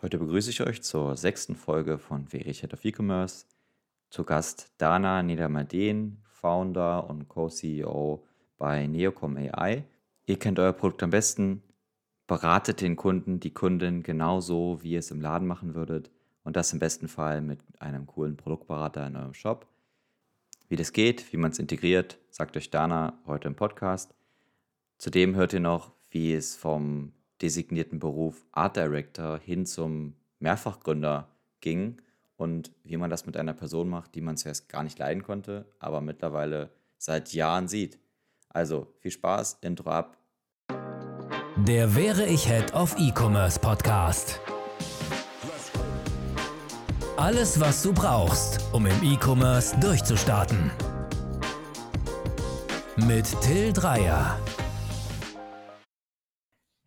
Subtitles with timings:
[0.00, 3.46] Heute begrüße ich euch zur sechsten Folge von Verich Head of E-Commerce.
[4.10, 8.24] Zu Gast Dana Niedermadeen, Founder und Co-CEO
[8.58, 9.82] bei Neocom AI.
[10.26, 11.64] Ihr kennt euer Produkt am besten,
[12.28, 16.12] beratet den Kunden, die Kundin genauso, wie ihr es im Laden machen würdet
[16.44, 19.66] und das im besten Fall mit einem coolen Produktberater in eurem Shop.
[20.68, 24.14] Wie das geht, wie man es integriert, sagt euch Dana heute im Podcast.
[24.96, 31.28] Zudem hört ihr noch, wie es vom designierten Beruf Art Director hin zum Mehrfachgründer
[31.60, 32.00] ging
[32.36, 35.66] und wie man das mit einer Person macht, die man zuerst gar nicht leiden konnte,
[35.78, 37.98] aber mittlerweile seit Jahren sieht.
[38.48, 40.16] Also viel Spaß, Intro ab.
[41.56, 44.40] Der Wäre ich Head of E-Commerce Podcast.
[47.16, 50.70] Alles, was du brauchst, um im E-Commerce durchzustarten.
[52.96, 54.38] Mit Till Dreier.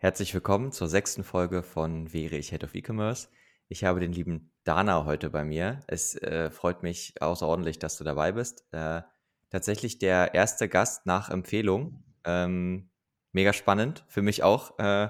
[0.03, 3.27] Herzlich willkommen zur sechsten Folge von Wäre ich Head of E-Commerce.
[3.67, 5.81] Ich habe den lieben Dana heute bei mir.
[5.85, 8.65] Es äh, freut mich außerordentlich, dass du dabei bist.
[8.71, 9.03] Äh,
[9.51, 12.03] tatsächlich der erste Gast nach Empfehlung.
[12.23, 12.89] Ähm,
[13.31, 14.79] mega spannend, für mich auch.
[14.79, 15.09] Äh,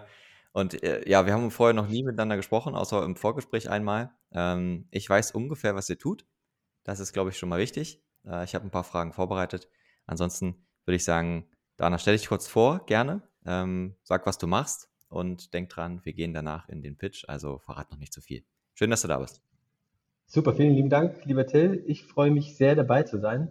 [0.51, 4.11] und äh, ja, wir haben vorher noch nie miteinander gesprochen, außer im Vorgespräch einmal.
[4.33, 6.25] Ähm, ich weiß ungefähr, was ihr tut.
[6.83, 8.03] Das ist, glaube ich, schon mal wichtig.
[8.25, 9.69] Äh, ich habe ein paar Fragen vorbereitet.
[10.05, 13.21] Ansonsten würde ich sagen, Dana, stell dich kurz vor, gerne.
[13.45, 17.59] Ähm, sag, was du machst und denk dran, wir gehen danach in den Pitch, also
[17.59, 18.43] verrat noch nicht zu viel.
[18.73, 19.41] Schön, dass du da bist.
[20.27, 21.83] Super, vielen lieben Dank, lieber Till.
[21.87, 23.49] Ich freue mich sehr, dabei zu sein.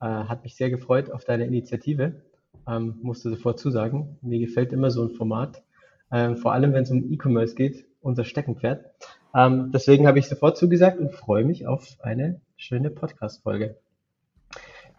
[0.00, 2.22] Äh, hat mich sehr gefreut auf deine Initiative.
[2.68, 4.18] Ähm, musste sofort zusagen.
[4.22, 5.62] Mir gefällt immer so ein Format,
[6.12, 8.84] ähm, vor allem wenn es um E-Commerce geht, unser Steckenpferd.
[9.34, 13.76] Ähm, deswegen habe ich sofort zugesagt und freue mich auf eine schöne Podcast-Folge.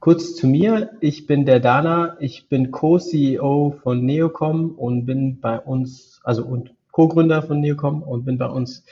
[0.02, 0.98] Kurz zu mir.
[1.00, 2.18] Ich bin der Dana.
[2.20, 8.26] Ich bin Co-CEO von Neocom und bin bei uns, also und Co-Gründer von Neocom und
[8.26, 8.84] bin bei uns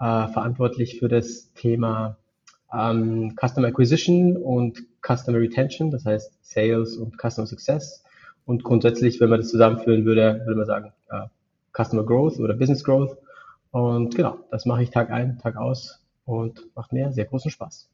[0.00, 2.16] äh, verantwortlich für das Thema
[2.72, 8.02] ähm, Customer Acquisition und Customer Retention, das heißt Sales und Customer Success.
[8.46, 11.26] Und grundsätzlich, wenn man das zusammenführen würde, würde man sagen äh,
[11.76, 13.18] Customer Growth oder Business Growth.
[13.70, 17.90] Und genau, das mache ich Tag ein, Tag aus und macht mir sehr großen Spaß.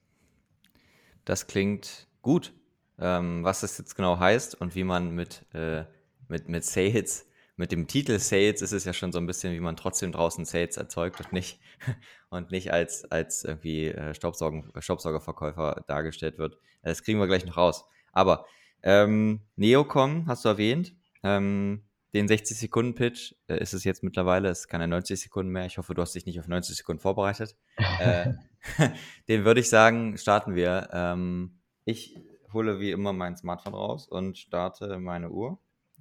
[1.25, 2.53] Das klingt gut.
[3.01, 5.85] Ähm, was das jetzt genau heißt und wie man mit, äh,
[6.29, 9.61] mit, mit Sales, mit dem Titel Sales ist es ja schon so ein bisschen, wie
[9.61, 11.61] man trotzdem draußen Sales erzeugt und nicht,
[12.31, 16.57] und nicht als, als irgendwie äh, Staubsaugerverkäufer dargestellt wird.
[16.83, 17.85] Das kriegen wir gleich noch raus.
[18.13, 18.47] Aber
[18.83, 20.95] ähm, Neocom hast du erwähnt.
[21.23, 21.85] Ähm,
[22.15, 25.67] den 60-Sekunden-Pitch äh, ist es jetzt mittlerweile, es ist keine 90 Sekunden mehr.
[25.67, 27.57] Ich hoffe, du hast dich nicht auf 90 Sekunden vorbereitet.
[28.01, 28.33] äh,
[29.29, 30.89] den würde ich sagen, starten wir.
[30.93, 32.17] Ähm, ich
[32.53, 35.59] hole wie immer mein Smartphone raus und starte meine Uhr.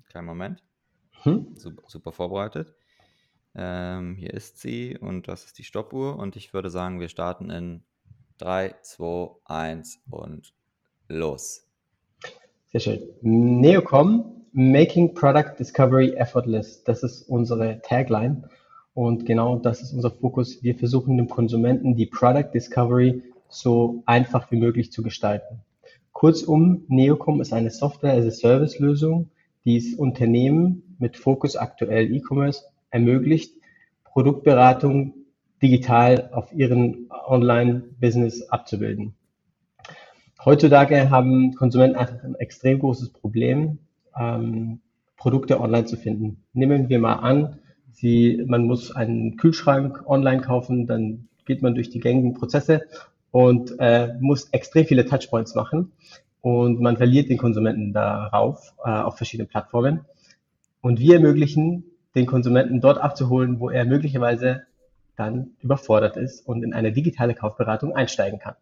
[0.09, 0.63] Kleinen Moment.
[1.23, 1.55] Hm?
[1.55, 2.73] Super, super, vorbereitet.
[3.55, 6.17] Ähm, hier ist sie und das ist die Stoppuhr.
[6.17, 7.83] Und ich würde sagen, wir starten in
[8.37, 10.53] 3, 2, 1 und
[11.07, 11.67] los.
[12.67, 12.99] Sehr schön.
[13.21, 16.83] Neocom, Making Product Discovery Effortless.
[16.83, 18.49] Das ist unsere Tagline.
[18.93, 20.63] Und genau das ist unser Fokus.
[20.63, 25.61] Wir versuchen dem Konsumenten die Product Discovery so einfach wie möglich zu gestalten.
[26.19, 29.29] Kurzum, Neocom ist eine Software-as-a-Service-Lösung,
[29.63, 33.53] die es Unternehmen mit Fokus aktuell E-Commerce ermöglicht,
[34.03, 35.13] Produktberatung
[35.61, 39.13] digital auf ihren Online-Business abzubilden.
[40.43, 43.77] Heutzutage haben Konsumenten einfach ein extrem großes Problem,
[44.19, 44.81] ähm,
[45.15, 46.43] Produkte online zu finden.
[46.51, 47.59] Nehmen wir mal an,
[47.93, 52.81] Sie, man muss einen Kühlschrank online kaufen, dann geht man durch die gängigen Prozesse
[53.31, 55.91] und äh, muss extrem viele Touchpoints machen
[56.41, 60.05] und man verliert den Konsumenten darauf äh, auf verschiedenen Plattformen.
[60.81, 61.83] Und wir ermöglichen
[62.15, 64.63] den Konsumenten dort abzuholen, wo er möglicherweise
[65.15, 68.55] dann überfordert ist und in eine digitale Kaufberatung einsteigen kann.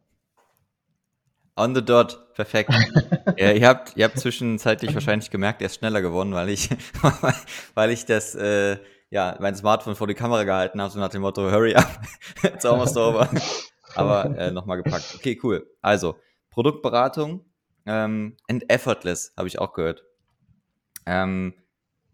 [1.55, 2.71] On the dot, perfekt.
[3.37, 6.69] ja, ihr, habt, ihr habt zwischenzeitlich wahrscheinlich gemerkt, er ist schneller geworden, weil ich,
[7.75, 8.77] weil ich das, äh,
[9.09, 11.99] ja, mein Smartphone vor die Kamera gehalten habe, so nach dem Motto, hurry up,
[12.43, 13.29] it's almost over.
[13.97, 15.15] Aber äh, nochmal gepackt.
[15.15, 15.69] Okay, cool.
[15.81, 16.15] Also,
[16.49, 17.45] Produktberatung
[17.85, 20.03] ähm, and effortless, habe ich auch gehört.
[21.05, 21.53] Ähm,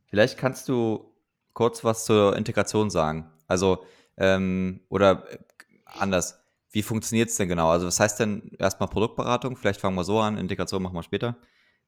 [0.05, 1.13] vielleicht kannst du
[1.53, 3.31] kurz was zur Integration sagen.
[3.47, 3.83] Also,
[4.17, 5.37] ähm, oder äh,
[5.85, 6.39] anders.
[6.71, 7.69] Wie funktioniert es denn genau?
[7.69, 9.55] Also, was heißt denn erstmal Produktberatung?
[9.55, 11.37] Vielleicht fangen wir so an, Integration machen wir später.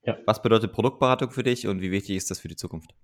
[0.04, 0.16] Ja.
[0.24, 2.94] Was bedeutet Produktberatung für dich und wie wichtig ist das für die Zukunft?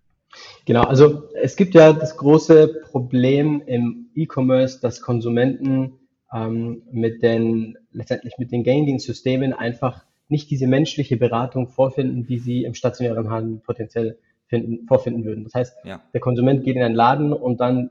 [0.64, 5.98] Genau, also es gibt ja das große Problem im E-Commerce, dass Konsumenten
[6.32, 12.38] ähm, mit den, letztendlich mit den gängigen Systemen einfach nicht diese menschliche Beratung vorfinden, die
[12.38, 15.44] sie im stationären Handel potenziell finden, vorfinden würden.
[15.44, 16.00] Das heißt, ja.
[16.12, 17.90] der Konsument geht in einen Laden und dann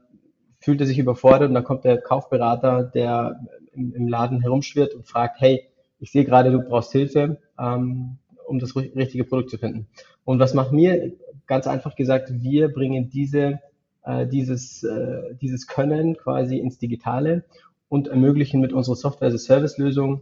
[0.60, 3.40] fühlt er sich überfordert und dann kommt der Kaufberater, der
[3.74, 5.64] im, im Laden herumschwirrt und fragt, hey,
[6.00, 8.18] ich sehe gerade, du brauchst Hilfe, ähm,
[8.48, 9.88] um das richtige Produkt zu finden.
[10.24, 11.14] Und was macht mir?
[11.48, 13.60] Ganz einfach gesagt, wir bringen diese,
[14.04, 17.44] äh, dieses, äh, dieses Können quasi ins Digitale
[17.92, 20.22] und ermöglichen mit unserer Software-as-a-Service-Lösung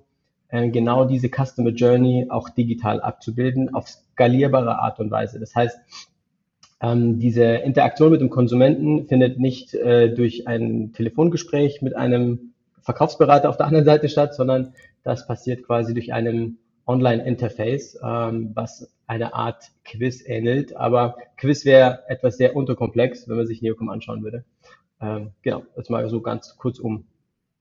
[0.49, 5.39] äh, genau diese Customer Journey auch digital abzubilden auf skalierbare Art und Weise.
[5.39, 5.77] Das heißt,
[6.81, 13.49] ähm, diese Interaktion mit dem Konsumenten findet nicht äh, durch ein Telefongespräch mit einem Verkaufsberater
[13.49, 14.73] auf der anderen Seite statt, sondern
[15.03, 16.57] das passiert quasi durch einen
[16.87, 20.75] Online-Interface, ähm, was eine Art Quiz ähnelt.
[20.75, 24.43] Aber Quiz wäre etwas sehr unterkomplex, wenn man sich Neocom anschauen würde.
[24.99, 27.05] Ähm, genau, das mal so ganz kurz um.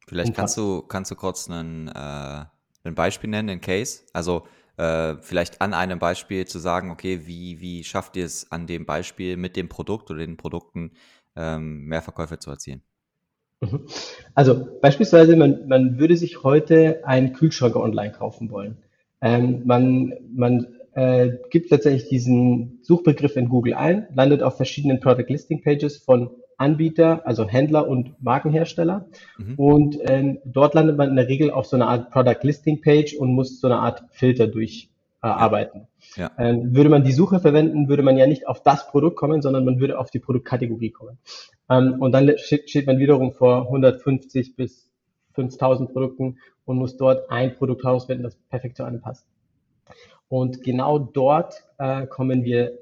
[0.08, 2.44] Vielleicht kannst du, kannst du kurz einen, äh,
[2.84, 4.00] ein Beispiel nennen, einen Case.
[4.12, 4.44] Also
[4.76, 8.86] äh, vielleicht an einem Beispiel zu sagen, okay, wie, wie schafft ihr es an dem
[8.86, 10.92] Beispiel mit dem Produkt oder den Produkten
[11.36, 12.82] ähm, mehr Verkäufe zu erzielen?
[13.60, 13.86] Mhm.
[14.34, 18.78] Also beispielsweise, man, man würde sich heute einen Kühlschrank online kaufen wollen.
[19.20, 25.28] Ähm, man man äh, gibt letztendlich diesen Suchbegriff in Google ein, landet auf verschiedenen Product
[25.28, 29.06] Listing Pages von Anbieter, also Händler und Markenhersteller.
[29.38, 29.54] Mhm.
[29.54, 33.14] Und ähm, dort landet man in der Regel auf so einer Art Product Listing Page
[33.14, 35.86] und muss so eine Art Filter durcharbeiten.
[36.16, 36.30] Äh, ja.
[36.36, 39.64] Ähm, würde man die Suche verwenden, würde man ja nicht auf das Produkt kommen, sondern
[39.64, 41.18] man würde auf die Produktkategorie kommen.
[41.70, 44.90] Ähm, und dann steht, man wiederum vor 150 bis
[45.34, 49.24] 5000 Produkten und muss dort ein Produkt herausfinden, das perfekt zu einem passt.
[50.28, 52.78] Und genau dort äh, kommen wir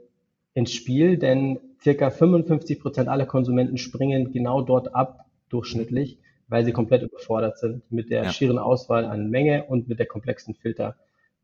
[0.54, 6.18] ins Spiel, denn circa 55 Prozent aller Konsumenten springen genau dort ab, durchschnittlich,
[6.48, 8.32] weil sie komplett überfordert sind mit der ja.
[8.32, 10.96] schieren Auswahl an Menge und mit der komplexen Filter,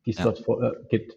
[0.05, 0.25] die es ja.
[0.25, 1.17] dort vor, äh, gibt.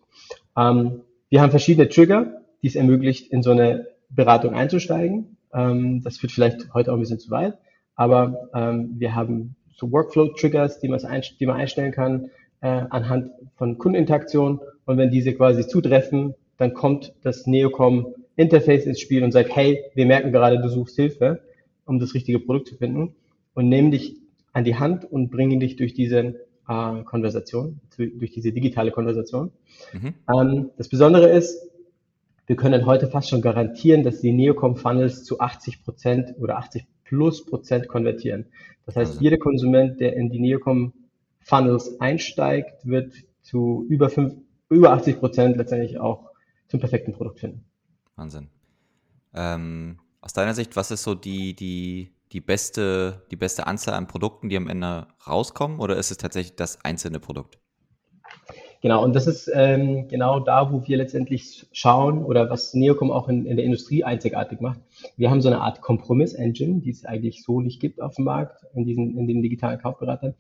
[0.56, 5.38] Ähm, wir haben verschiedene Trigger, die es ermöglicht, in so eine Beratung einzusteigen.
[5.51, 7.57] Ähm, das führt vielleicht heute auch ein bisschen zu weit,
[7.95, 10.88] aber ähm, wir haben so Workflow-Triggers, die,
[11.39, 12.30] die man einstellen kann
[12.62, 14.60] äh, anhand von Kundeninteraktion.
[14.86, 19.84] Und wenn diese quasi zutreffen, dann kommt das Neocom Interface ins Spiel und sagt, hey,
[19.94, 21.42] wir merken gerade, du suchst Hilfe,
[21.86, 23.16] um das richtige Produkt zu finden
[23.54, 24.18] und nehmen dich
[24.54, 26.36] an die Hand und bringen dich durch diese
[26.68, 29.52] äh, Konversation, durch diese digitale Konversation.
[29.94, 30.14] Mhm.
[30.34, 31.70] Ähm, das Besondere ist,
[32.48, 36.86] wir können heute fast schon garantieren, dass die Neocom Funnels zu 80 Prozent oder 80
[37.04, 38.46] plus Prozent konvertieren.
[38.86, 40.94] Das heißt, jeder Konsument, der in die Neocom
[41.40, 44.36] Funnels einsteigt, wird zu über, fünf,
[44.70, 46.32] über 80 Prozent letztendlich auch
[46.68, 47.66] zum perfekten Produkt finden.
[48.15, 48.50] Wahnsinn.
[49.33, 54.07] Ähm, aus deiner Sicht, was ist so die, die, die, beste, die beste Anzahl an
[54.07, 57.59] Produkten, die am Ende rauskommen, oder ist es tatsächlich das einzelne Produkt?
[58.81, 63.27] Genau, und das ist ähm, genau da, wo wir letztendlich schauen oder was Neocom auch
[63.27, 64.79] in, in der Industrie einzigartig macht.
[65.17, 68.63] Wir haben so eine Art Kompromiss-Engine, die es eigentlich so nicht gibt auf dem Markt,
[68.75, 70.35] in, diesen, in den digitalen Kaufberatern.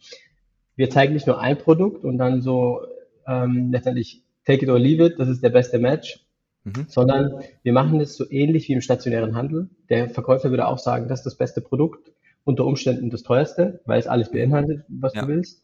[0.75, 2.81] Wir zeigen nicht nur ein Produkt und dann so
[3.27, 6.24] ähm, letztendlich take it or leave it, das ist der beste Match,
[6.65, 6.85] mhm.
[6.87, 9.69] sondern wir machen es so ähnlich wie im stationären Handel.
[9.89, 12.11] Der Verkäufer würde auch sagen, das ist das beste Produkt,
[12.43, 15.21] unter Umständen das teuerste, weil es alles beinhaltet, was ja.
[15.21, 15.63] du willst.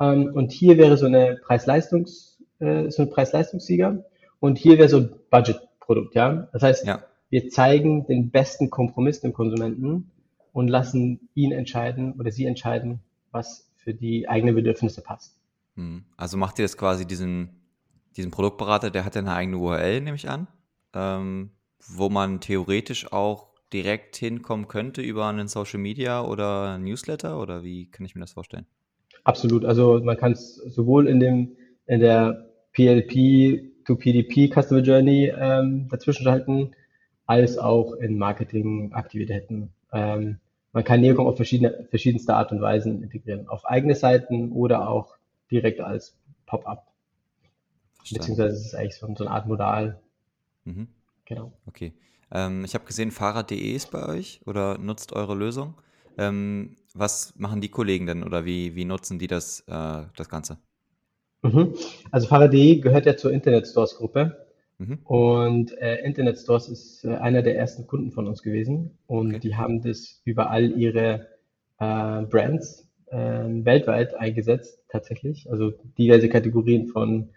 [0.00, 4.04] Ähm, und hier wäre so eine Preis-Leistungs, äh, so ein Preis-Leistungssieger
[4.40, 6.48] und hier wäre so ein Budget-Produkt, ja.
[6.52, 7.02] Das heißt, ja.
[7.30, 10.10] wir zeigen den besten Kompromiss dem Konsumenten
[10.52, 13.00] und lassen ihn entscheiden oder sie entscheiden,
[13.32, 15.36] was für die eigenen Bedürfnisse passt.
[15.76, 16.04] Hm.
[16.16, 17.50] Also macht ihr das quasi diesen
[18.16, 20.46] diesen Produktberater, der hat ja eine eigene URL, nehme ich an,
[20.94, 21.50] ähm,
[21.86, 27.90] wo man theoretisch auch direkt hinkommen könnte über einen Social Media oder Newsletter oder wie
[27.90, 28.66] kann ich mir das vorstellen?
[29.24, 29.64] Absolut.
[29.64, 31.56] Also man kann es sowohl in dem
[31.86, 36.72] in der PLP to PDP Customer Journey ähm, dazwischen schalten,
[37.26, 39.70] als auch in Marketingaktivitäten.
[39.92, 40.38] Ähm,
[40.72, 43.48] man kann Neocom auf verschiedene, verschiedenste Art und Weisen integrieren.
[43.48, 45.16] Auf eigene Seiten oder auch
[45.50, 46.16] direkt als
[46.46, 46.93] Pop-up.
[48.12, 50.00] Beziehungsweise es ist eigentlich so, so eine Art Modal.
[50.64, 50.88] Mhm.
[51.24, 51.52] Genau.
[51.66, 51.92] Okay.
[52.30, 55.74] Ähm, ich habe gesehen, Fahrrad.de ist bei euch oder nutzt eure Lösung.
[56.18, 60.58] Ähm, was machen die Kollegen denn oder wie, wie nutzen die das, äh, das Ganze?
[61.42, 61.74] Mhm.
[62.10, 64.46] Also Fahrrad.de gehört ja zur Internet Stores Gruppe.
[64.78, 64.98] Mhm.
[65.04, 68.98] Und äh, Internet Stores ist äh, einer der ersten Kunden von uns gewesen.
[69.06, 69.38] Und okay.
[69.40, 71.28] die haben das über all ihre
[71.78, 75.48] äh, Brands ähm, weltweit eingesetzt, tatsächlich.
[75.50, 77.28] Also diverse Kategorien von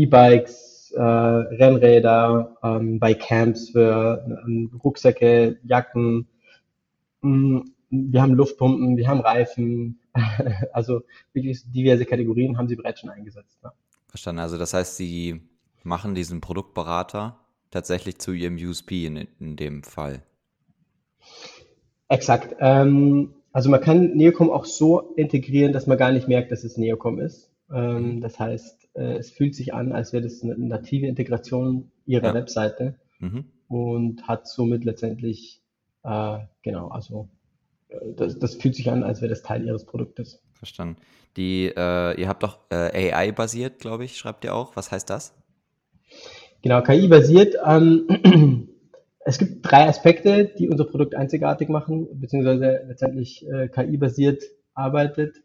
[0.00, 6.26] E-Bikes, äh, Rennräder, ähm, bei Camps für ähm, Rucksäcke, Jacken.
[7.20, 10.00] Mm, wir haben Luftpumpen, wir haben Reifen.
[10.72, 11.02] also
[11.32, 13.58] wirklich diverse Kategorien haben sie bereits schon eingesetzt.
[13.62, 13.72] Ja.
[14.08, 14.40] Verstanden.
[14.40, 15.40] Also das heißt, sie
[15.82, 17.38] machen diesen Produktberater
[17.70, 20.22] tatsächlich zu ihrem USP in, in dem Fall.
[22.08, 22.56] Exakt.
[22.58, 26.76] Ähm, also man kann Neocom auch so integrieren, dass man gar nicht merkt, dass es
[26.76, 27.50] Neocom ist.
[27.72, 32.28] Ähm, das heißt, äh, es fühlt sich an, als wäre das eine native Integration ihrer
[32.28, 32.34] Ja.
[32.34, 33.44] Webseite Mhm.
[33.68, 35.60] und hat somit letztendlich,
[36.04, 37.28] äh, genau, also
[37.88, 40.42] äh, das, das fühlt sich an, als wäre das Teil ihres Produktes.
[40.54, 40.96] Verstanden.
[41.36, 44.74] Die, äh, ihr habt doch äh, AI-basiert, glaube ich, schreibt ihr auch.
[44.76, 45.32] Was heißt das?
[46.62, 47.54] Genau, KI-basiert.
[47.64, 48.68] Ähm,
[49.24, 54.42] es gibt drei Aspekte, die unser Produkt einzigartig machen, beziehungsweise letztendlich äh, KI-basiert
[54.74, 55.36] arbeitet.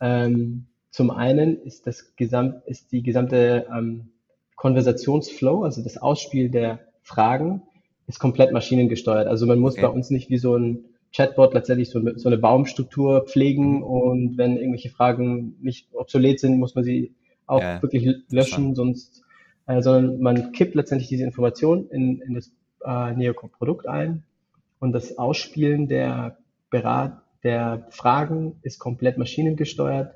[0.00, 4.10] Ähm, zum einen ist das Gesamt, ist die gesamte ähm,
[4.54, 7.62] Konversationsflow, also das Ausspielen der Fragen,
[8.06, 9.26] ist komplett maschinengesteuert.
[9.26, 9.82] Also man muss Okay.
[9.82, 14.56] bei uns nicht wie so ein Chatbot letztendlich so, so eine Baumstruktur pflegen und wenn
[14.56, 17.12] irgendwelche Fragen nicht obsolet sind, muss man sie
[17.46, 19.24] auch Ja, wirklich löschen, sonst
[19.66, 22.52] äh, sondern man kippt letztendlich diese Information in, in das
[22.84, 24.22] äh, Neocom-Produkt ein
[24.78, 26.38] und das Ausspielen der
[26.70, 30.14] Berat der Fragen ist komplett maschinengesteuert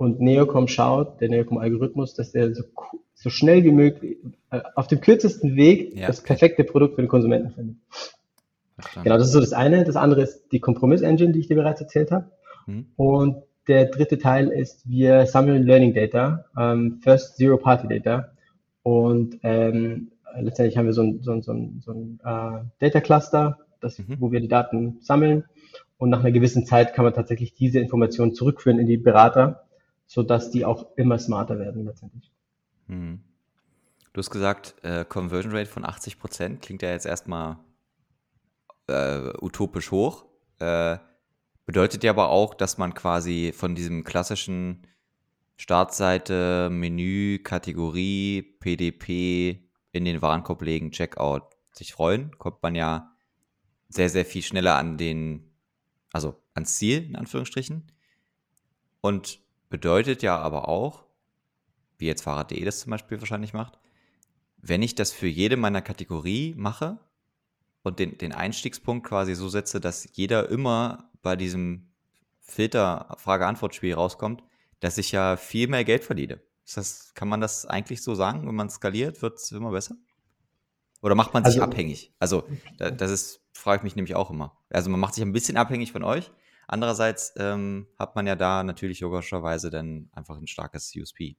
[0.00, 2.62] und Neocom schaut, der Neocom-Algorithmus, dass der so,
[3.12, 4.16] so schnell wie möglich
[4.50, 7.76] äh, auf dem kürzesten Weg Ja, das perfekte Produkt für den Konsumenten findet.
[8.76, 9.04] Verstanden.
[9.04, 9.84] Genau, das ist so das eine.
[9.84, 12.30] Das andere ist die Kompromiss-Engine, die ich dir bereits erzählt habe.
[12.66, 12.86] Mhm.
[12.96, 18.30] Und der dritte Teil ist, wir sammeln Learning Data, ähm, First Zero Party Data.
[18.82, 23.02] Und ähm, letztendlich haben wir so ein, so ein, so ein, so ein äh, Data
[23.02, 24.16] Cluster, das, Mhm.
[24.18, 25.44] wo wir die Daten sammeln.
[25.98, 29.66] Und nach einer gewissen Zeit kann man tatsächlich diese Informationen zurückführen in die Berater,
[30.10, 32.32] sodass die auch immer smarter werden letztendlich.
[32.88, 33.20] Mhm.
[34.12, 37.58] Du hast gesagt, äh, Conversion Rate von 80% klingt ja jetzt erstmal
[38.88, 40.24] äh, utopisch hoch.
[40.58, 40.98] Äh,
[41.64, 44.84] bedeutet ja aber auch, dass man quasi von diesem klassischen
[45.56, 49.62] Startseite, Menü, Kategorie, PDP
[49.92, 53.12] in den Warenkorb legen, Checkout sich freuen, kommt man ja
[53.88, 55.52] sehr, sehr viel schneller an den,
[56.12, 57.92] also ans Ziel, in Anführungsstrichen.
[59.00, 59.40] Und
[59.70, 61.04] bedeutet ja aber auch,
[61.96, 63.78] wie jetzt Fahrrad.de das zum Beispiel wahrscheinlich macht,
[64.58, 66.98] wenn ich das für jede meiner Kategorie mache
[67.82, 71.88] und den, den Einstiegspunkt quasi so setze, dass jeder immer bei diesem
[72.40, 74.42] Filter Frage-Antwort-Spiel rauskommt,
[74.80, 76.40] dass ich ja viel mehr Geld verdiene.
[76.74, 78.46] Das, kann man das eigentlich so sagen?
[78.46, 79.96] Wenn man skaliert, wird es immer besser?
[81.02, 82.12] Oder macht man sich Also- abhängig?
[82.18, 82.44] Also,
[82.76, 84.56] da, das ist, frage ich mich nämlich auch immer.
[84.68, 86.30] Also, man macht sich ein bisschen abhängig von euch.
[86.72, 91.34] Andererseits ähm, hat man ja da natürlich logischerweise dann einfach ein starkes USP.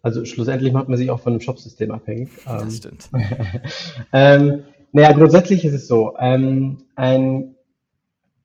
[0.00, 2.30] Also schlussendlich macht man sich auch von dem Shopsystem abhängig.
[2.46, 3.10] Ähm, Das stimmt.
[4.12, 4.62] ähm,
[4.92, 7.56] naja, grundsätzlich ist es so, ähm, ein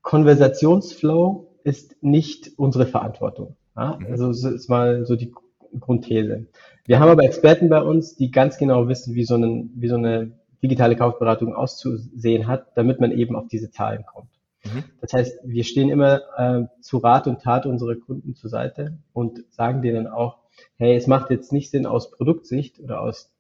[0.01, 3.55] Konversationsflow ist nicht unsere Verantwortung.
[3.77, 3.99] Ja?
[3.99, 4.07] Mhm.
[4.07, 5.31] Also das ist mal so die
[5.79, 6.47] Grundthese.
[6.85, 9.95] Wir haben aber Experten bei uns, die ganz genau wissen, wie so, eine, wie so
[9.95, 10.31] eine
[10.63, 14.40] digitale Kaufberatung auszusehen hat, damit man eben auf diese Zahlen kommt.
[14.63, 14.83] Mhm.
[15.01, 19.43] Das heißt, wir stehen immer äh, zu Rat und Tat unserer Kunden zur Seite und
[19.49, 20.37] sagen denen auch,
[20.77, 23.31] hey, es macht jetzt nicht Sinn aus Produktsicht oder aus,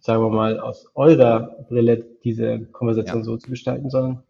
[0.00, 3.24] sagen wir mal, aus eurer Brille diese Konversation Ja.
[3.24, 4.22] so zu gestalten, sondern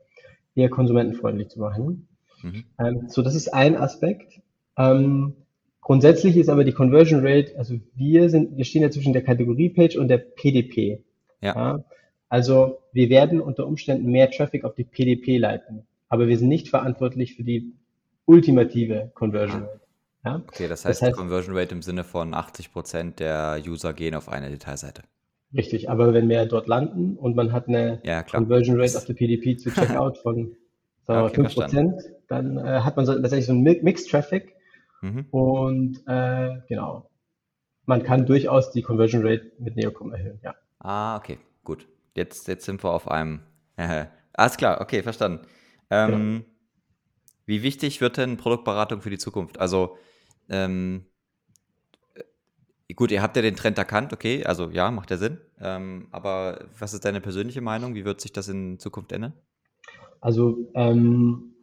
[0.55, 2.09] eher konsumentenfreundlich zu machen.
[2.43, 2.65] Mhm.
[2.79, 4.41] Ähm, so, das ist ein Aspekt.
[4.77, 5.35] Ähm,
[5.81, 9.97] grundsätzlich ist aber die Conversion Rate, also wir sind, wir stehen ja zwischen der Kategorie-Page
[9.97, 11.03] und der PDP.
[11.41, 11.85] Ja.
[12.29, 16.69] Also wir werden unter Umständen mehr Traffic auf die PDP leiten, aber wir sind nicht
[16.69, 17.75] verantwortlich für die
[18.27, 19.81] ultimative Conversion Rate.
[20.25, 20.37] Ja?
[20.49, 24.29] Okay, das Das heißt, heißt- Conversion Rate im Sinne von 80% der User gehen auf
[24.29, 25.03] eine Detailseite.
[25.55, 28.23] Richtig, aber wenn mehr dort landen und man hat eine Ja.
[28.25, 29.71] Conversion Rate auf der PDP zu
[30.05, 30.57] Checkout von
[31.05, 34.55] sagen Okay, 5%, dann äh, hat man so letztendlich so einen Mi- Mixed Traffic
[35.03, 35.27] Mhm.
[35.31, 37.09] und äh, genau,
[37.85, 40.55] man kann durchaus die Conversion Rate mit Neocom erhöhen, ja.
[40.81, 41.87] Ah, okay, gut.
[42.15, 43.41] Jetzt, jetzt sind wir auf einem.
[44.33, 45.47] Alles klar, okay, verstanden.
[45.91, 46.45] Ähm,
[47.47, 49.61] Wie wichtig wird denn Produktberatung für die Zukunft?
[49.61, 49.97] Also,
[50.49, 51.07] ähm,
[52.15, 55.39] äh, gut, ihr habt ja den Trend erkannt, okay, also ja, macht ja Sinn.
[55.61, 57.95] Ähm, aber was ist deine persönliche Meinung?
[57.95, 59.33] Wie wird sich das in Zukunft ändern?
[60.21, 61.55] Also ähm,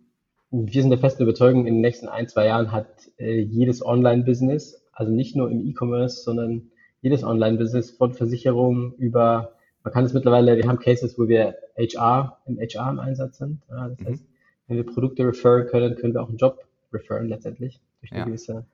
[0.52, 4.86] wir sind der festen Überzeugung, in den nächsten ein, zwei Jahren hat äh, jedes Online-Business,
[4.94, 6.70] also nicht nur im E-Commerce, sondern
[7.02, 12.38] jedes Online-Business von Versicherungen über, man kann es mittlerweile, wir haben Cases, wo wir HR
[12.46, 13.62] im HR im Einsatz sind.
[13.70, 14.06] Ja, das Mhm.
[14.08, 14.26] heißt,
[14.68, 16.64] wenn wir Produkte referen können, können wir auch einen Job
[16.94, 18.26] referen letztendlich durch eine Ja.
[18.26, 18.66] gewisse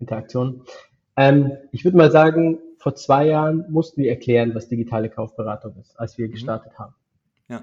[0.00, 0.62] Interaktion.
[1.16, 5.98] Ähm, ich würde mal sagen, vor zwei Jahren mussten wir erklären, was digitale Kaufberatung ist,
[6.00, 6.94] als wir gestartet haben.
[7.48, 7.62] Ja.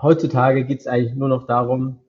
[0.00, 2.00] Heutzutage geht es eigentlich nur noch darum,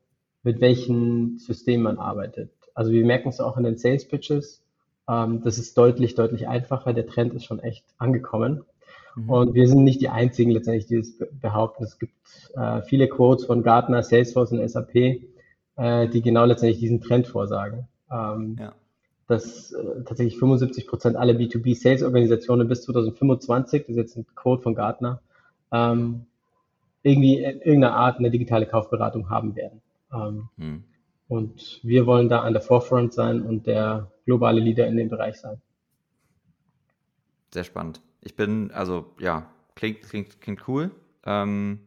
[0.43, 2.51] mit welchen Systemen man arbeitet.
[2.73, 4.63] Also wir merken es auch in den Sales Pitches.
[5.09, 6.93] Ähm, das ist deutlich, deutlich einfacher.
[6.93, 8.63] Der Trend ist schon echt angekommen.
[9.15, 9.29] Mhm.
[9.29, 11.83] Und wir sind nicht die einzigen letztendlich, die es behaupten.
[11.83, 12.13] Es gibt
[12.55, 14.95] äh, viele Quotes von Gartner, Salesforce und SAP,
[15.77, 17.87] äh, die genau letztendlich diesen Trend vorsagen.
[18.11, 18.73] Ähm, ja.
[19.27, 24.75] Dass äh, tatsächlich 75 Prozent aller B2B-Sales-Organisationen bis 2025, das ist jetzt ein Quote von
[24.75, 25.21] Gartner,
[25.71, 26.25] ähm,
[27.01, 29.81] irgendwie in irgendeiner Art eine digitale Kaufberatung haben werden.
[30.13, 30.83] Ähm, mhm.
[31.27, 35.37] Und wir wollen da an der Forefront sein und der globale Leader in dem Bereich
[35.37, 35.59] sein.
[37.51, 38.01] Sehr spannend.
[38.25, 40.91] Ich bin, also ja, klingt, klingt, klingt cool.
[41.25, 41.79] Ähm,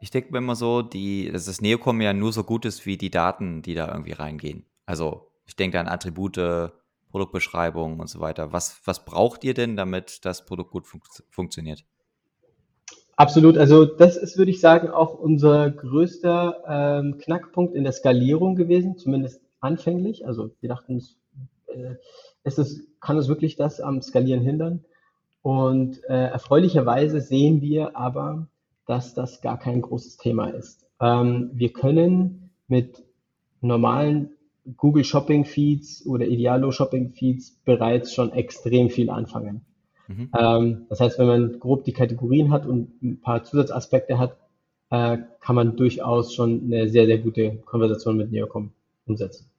[0.00, 2.96] ich denke mir immer so, die, dass das Neocom ja nur so gut ist wie
[2.96, 4.64] die Daten, die da irgendwie reingehen.
[4.86, 6.72] Also ich denke an Attribute,
[7.10, 8.52] Produktbeschreibungen und so weiter.
[8.52, 11.84] Was, was braucht ihr denn, damit das Produkt gut fun funktioniert?
[13.16, 13.58] Absolut.
[13.58, 18.96] Also das ist, würde ich sagen, auch unser größter ähm, Knackpunkt in der Skalierung gewesen,
[18.96, 20.24] zumindest anfänglich.
[20.26, 21.02] Also wir dachten,
[21.66, 21.94] äh,
[22.44, 24.84] ist es, kann es wirklich das am Skalieren hindern?
[25.42, 28.48] Und äh, erfreulicherweise sehen wir aber,
[28.86, 30.86] dass das gar kein großes Thema ist.
[31.00, 33.04] Ähm, wir können mit
[33.60, 34.30] normalen
[34.76, 39.62] Google Shopping Feeds oder Idealo Shopping Feeds bereits schon extrem viel anfangen.
[40.08, 40.30] Mhm.
[40.38, 44.36] Ähm, das heißt, wenn man grob die Kategorien hat und ein paar Zusatzaspekte hat,
[44.90, 48.72] äh, kann man durchaus schon eine sehr, sehr gute Konversation mit Neocom
[49.06, 49.50] umsetzen.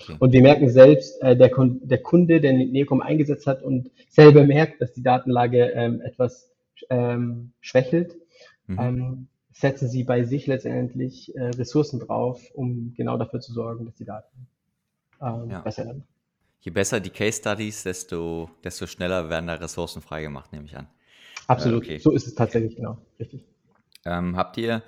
[0.00, 0.16] Okay.
[0.18, 4.80] Und wir merken selbst, äh, der, der, Kunde, der Neocom eingesetzt hat und selber merkt,
[4.80, 6.50] dass die Datenlage ähm, etwas
[6.90, 8.16] ähm, schwächelt,
[8.66, 8.78] mhm.
[8.80, 13.94] ähm, setzen sie bei sich letztendlich äh, Ressourcen drauf, um genau dafür zu sorgen, dass
[13.94, 14.46] die Daten
[15.20, 15.60] ähm, ja.
[15.60, 16.04] besser werden.
[16.60, 20.86] Je besser die Case Studies, desto, desto schneller werden da Ressourcen freigemacht, nehme ich an.
[21.48, 21.98] Absolut, äh, okay.
[21.98, 23.44] so ist es tatsächlich, genau, richtig.
[24.04, 24.82] Ähm, habt ihr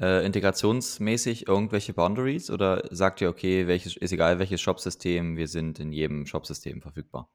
[0.00, 5.80] äh, integrationsmäßig irgendwelche Boundaries oder sagt ihr, okay, welches, ist egal welches Shop-System, wir sind
[5.80, 7.28] in jedem Shop-System verfügbar?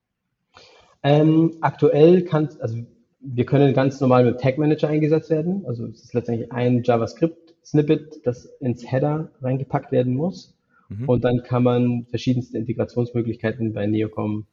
[1.03, 2.77] Ähm, aktuell kann, also
[3.21, 5.65] wir können ganz normal mit Tag Manager eingesetzt werden.
[5.65, 10.57] Also es ist letztendlich ein JavaScript-Snippet, das ins Header reingepackt werden muss.
[10.89, 11.07] Mhm.
[11.07, 14.45] Und dann kann man verschiedenste Integrationsmöglichkeiten bei Neocom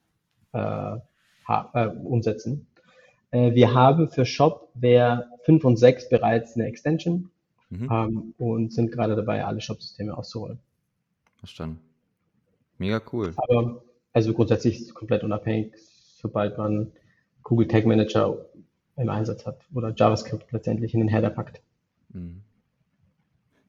[0.52, 0.96] äh,
[1.48, 2.66] äh, umsetzen.
[3.30, 7.30] Äh, wir haben für Shopware 5 und 6 bereits eine Extension
[7.70, 7.88] mhm.
[7.90, 10.58] ähm, und sind gerade dabei, alle Shop-Systeme auszurollen.
[11.38, 11.80] Verstanden.
[12.78, 13.32] Mega cool.
[13.36, 15.72] Aber also grundsätzlich ist es komplett unabhängig,
[16.20, 16.92] sobald man
[17.42, 18.46] Google Tag Manager
[18.96, 21.60] im Einsatz hat oder JavaScript letztendlich in den Header packt.
[22.08, 22.42] Mhm.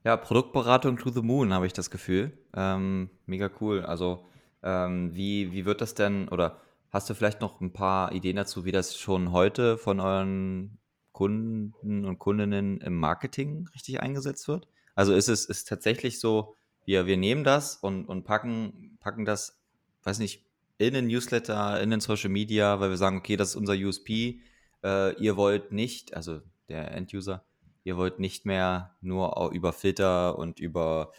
[0.03, 2.31] Ja, Produktberatung to the moon, habe ich das Gefühl.
[2.55, 3.81] Ähm, mega cool.
[3.81, 4.23] Also,
[4.63, 8.63] ähm, wie, wie wird das denn, oder hast du vielleicht noch ein paar Ideen dazu,
[8.63, 10.77] wie das schon heute von euren
[11.17, 14.67] Kunden und Kundinnen im Marketing richtig eingesetzt wird?
[14.93, 19.59] Also ist es ist tatsächlich so, wir, wir nehmen das und, und packen, packen das,
[20.03, 20.45] weiß nicht,
[20.77, 24.41] in den Newsletter, in den Social Media, weil wir sagen, okay, das ist unser USP.
[24.83, 27.43] Äh, ihr wollt nicht, also der Enduser,
[27.83, 31.13] ihr wollt nicht mehr nur über Filter und über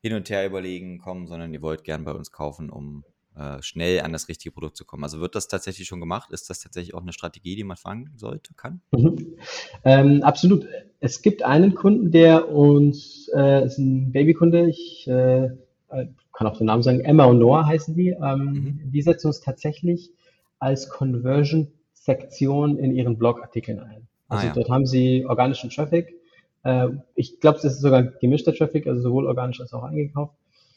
[0.00, 3.04] hin und her überlegen kommen, sondern ihr wollt gern bei uns kaufen, um
[3.36, 5.04] äh, schnell an das richtige Produkt zu kommen.
[5.04, 6.30] Also wird das tatsächlich schon gemacht?
[6.32, 8.80] Ist das tatsächlich auch eine Strategie, die man fangen sollte, kann?
[8.92, 9.36] Mhm.
[9.84, 10.66] Ähm, absolut.
[11.00, 15.44] Es gibt einen Kunden, der uns, äh, ist ein Babykunde, ich äh,
[15.90, 18.10] äh kann auch den Namen sagen, Emma und Noah heißen die.
[18.10, 18.90] Ähm, mhm.
[18.92, 20.10] Die setzen uns tatsächlich
[20.58, 24.06] als Conversion-Sektion in ihren Blogartikeln ein.
[24.28, 24.54] Also ah, ja.
[24.54, 26.14] dort haben sie organischen Traffic.
[26.62, 30.34] Äh, ich glaube, das ist sogar gemischter Traffic, also sowohl organisch als auch eingekauft.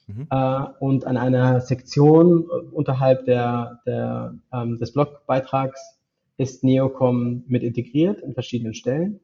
[0.08, 0.28] Mhm.
[0.30, 6.00] Äh, und an einer Sektion unterhalb der, der, ähm, des Blogbeitrags
[6.38, 9.20] ist Neocom mit integriert in verschiedenen Stellen.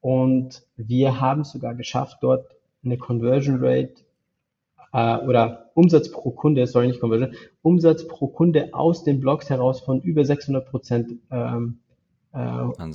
[0.00, 2.46] Und wir haben es sogar geschafft, dort
[2.84, 3.94] eine Conversion Rate
[4.92, 9.80] äh, oder Umsatz pro Kunde, sorry, nicht Conversion, Umsatz pro Kunde aus den Blogs heraus
[9.80, 11.80] von über 600 Prozent ähm,
[12.32, 12.38] äh,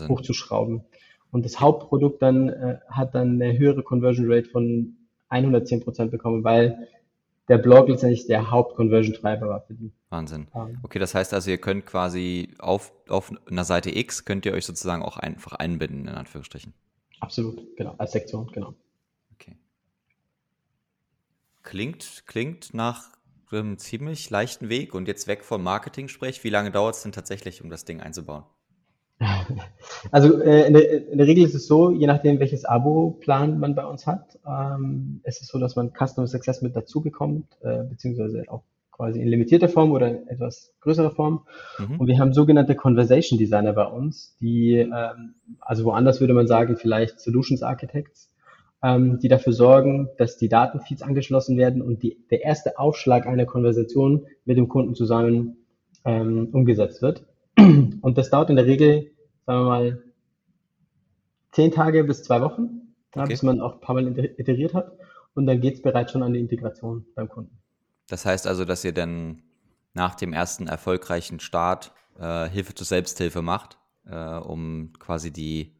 [0.07, 0.83] hochzuschrauben.
[1.31, 4.95] Und das Hauptprodukt dann äh, hat dann eine höhere Conversion Rate von
[5.29, 6.87] 110 Prozent bekommen, weil
[7.49, 9.91] der Blog letztendlich der Hauptconversion-Treiber war für die.
[10.09, 10.47] Wahnsinn.
[10.83, 14.65] Okay, das heißt also, ihr könnt quasi auf, auf einer Seite X, könnt ihr euch
[14.65, 16.73] sozusagen auch einfach einbinden, in Anführungsstrichen.
[17.19, 18.73] Absolut, genau, als Sektion, genau.
[19.33, 19.57] Okay.
[21.63, 23.09] Klingt, klingt nach
[23.51, 26.43] einem ziemlich leichten Weg und jetzt weg vom Marketing-Sprech.
[26.43, 28.43] Wie lange dauert es denn tatsächlich, um das Ding einzubauen?
[30.12, 33.75] Also äh, in, der, in, der, Regel ist es so, je nachdem, welches Abo-Plan man
[33.75, 37.83] bei uns hat, ähm, ist es so, dass man Customer Success mit dazu bekommt, äh,
[37.83, 41.45] beziehungsweise auch quasi in limitierter Form oder in etwas größerer Form.
[41.77, 41.99] Mhm.
[41.99, 46.75] Und wir haben sogenannte Conversation Designer bei uns, die, ähm, also woanders würde man sagen,
[46.75, 48.29] vielleicht Solutions Architects,
[48.83, 53.45] ähm, die dafür sorgen, dass die Datenfeeds angeschlossen werden und die, der erste Aufschlag einer
[53.45, 55.57] Konversation mit dem Kunden zusammen
[56.05, 57.25] ähm, umgesetzt wird.
[57.57, 59.12] Und das dauert in der Regel
[59.49, 60.03] sagen wir mal,
[61.51, 63.29] zehn Tage bis zwei Wochen, Okay.
[63.29, 64.95] bis man auch ein paar Mal iter- iteriert hat.
[65.33, 67.57] Und dann geht es bereits schon an die Integration beim Kunden.
[68.07, 69.41] Das heißt also, dass ihr dann
[69.95, 75.73] nach dem ersten erfolgreichen Start äh, Hilfe zur Selbsthilfe macht, äh, um quasi die,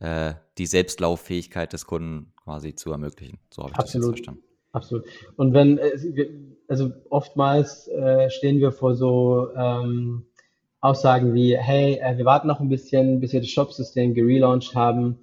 [0.00, 3.38] äh, die Selbstlauffähigkeit des Kunden quasi zu ermöglichen.
[3.50, 4.16] So habe ich das Absolut.
[4.16, 4.42] verstanden.
[4.72, 5.04] Absolut.
[5.36, 6.28] Und wenn, äh,
[6.66, 10.26] also oftmals äh, stehen wir vor so ähm,
[10.82, 15.18] Aussagen wie, hey, äh, wir warten noch ein bisschen, bis wir das Shop-System gelauncht haben.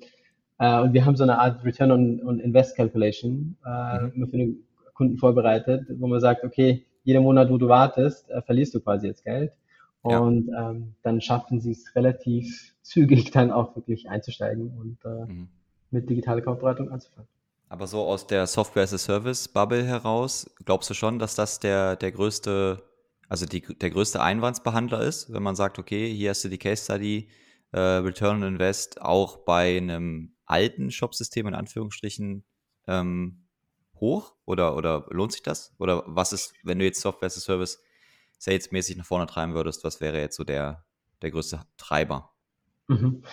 [0.58, 4.28] Äh, und wir haben so eine Art Return on, on Invest Calculation äh, Mhm.
[4.30, 8.82] für den Kunden vorbereitet, wo man sagt, okay, jeden Monat, wo du wartest, verlierst du
[8.82, 9.52] quasi jetzt Geld.
[10.06, 10.20] Ja.
[10.20, 15.48] Und ähm, dann schaffen sie es relativ zügig dann auch wirklich einzusteigen und äh, Mhm.
[15.92, 17.28] mit digitaler Kaufberatung anzufangen.
[17.70, 21.60] Aber so aus der Software as a Service Bubble heraus, glaubst du schon, dass das
[21.60, 22.82] der, der größte,
[23.30, 26.84] also die, der größte Einwandsbehandler ist, wenn man sagt, okay, hier hast du die Case
[26.84, 27.30] Study,
[27.72, 32.44] äh, Return on Invest auch bei einem alten Shop-System in Anführungsstrichen
[32.88, 33.46] ähm,
[34.00, 35.76] hoch oder, oder lohnt sich das?
[35.78, 37.84] Oder was ist, wenn du jetzt Software as a Service
[38.40, 40.84] salesmäßig nach vorne treiben würdest, was wäre jetzt so der,
[41.22, 42.32] der größte Treiber?
[42.88, 43.24] Mhm.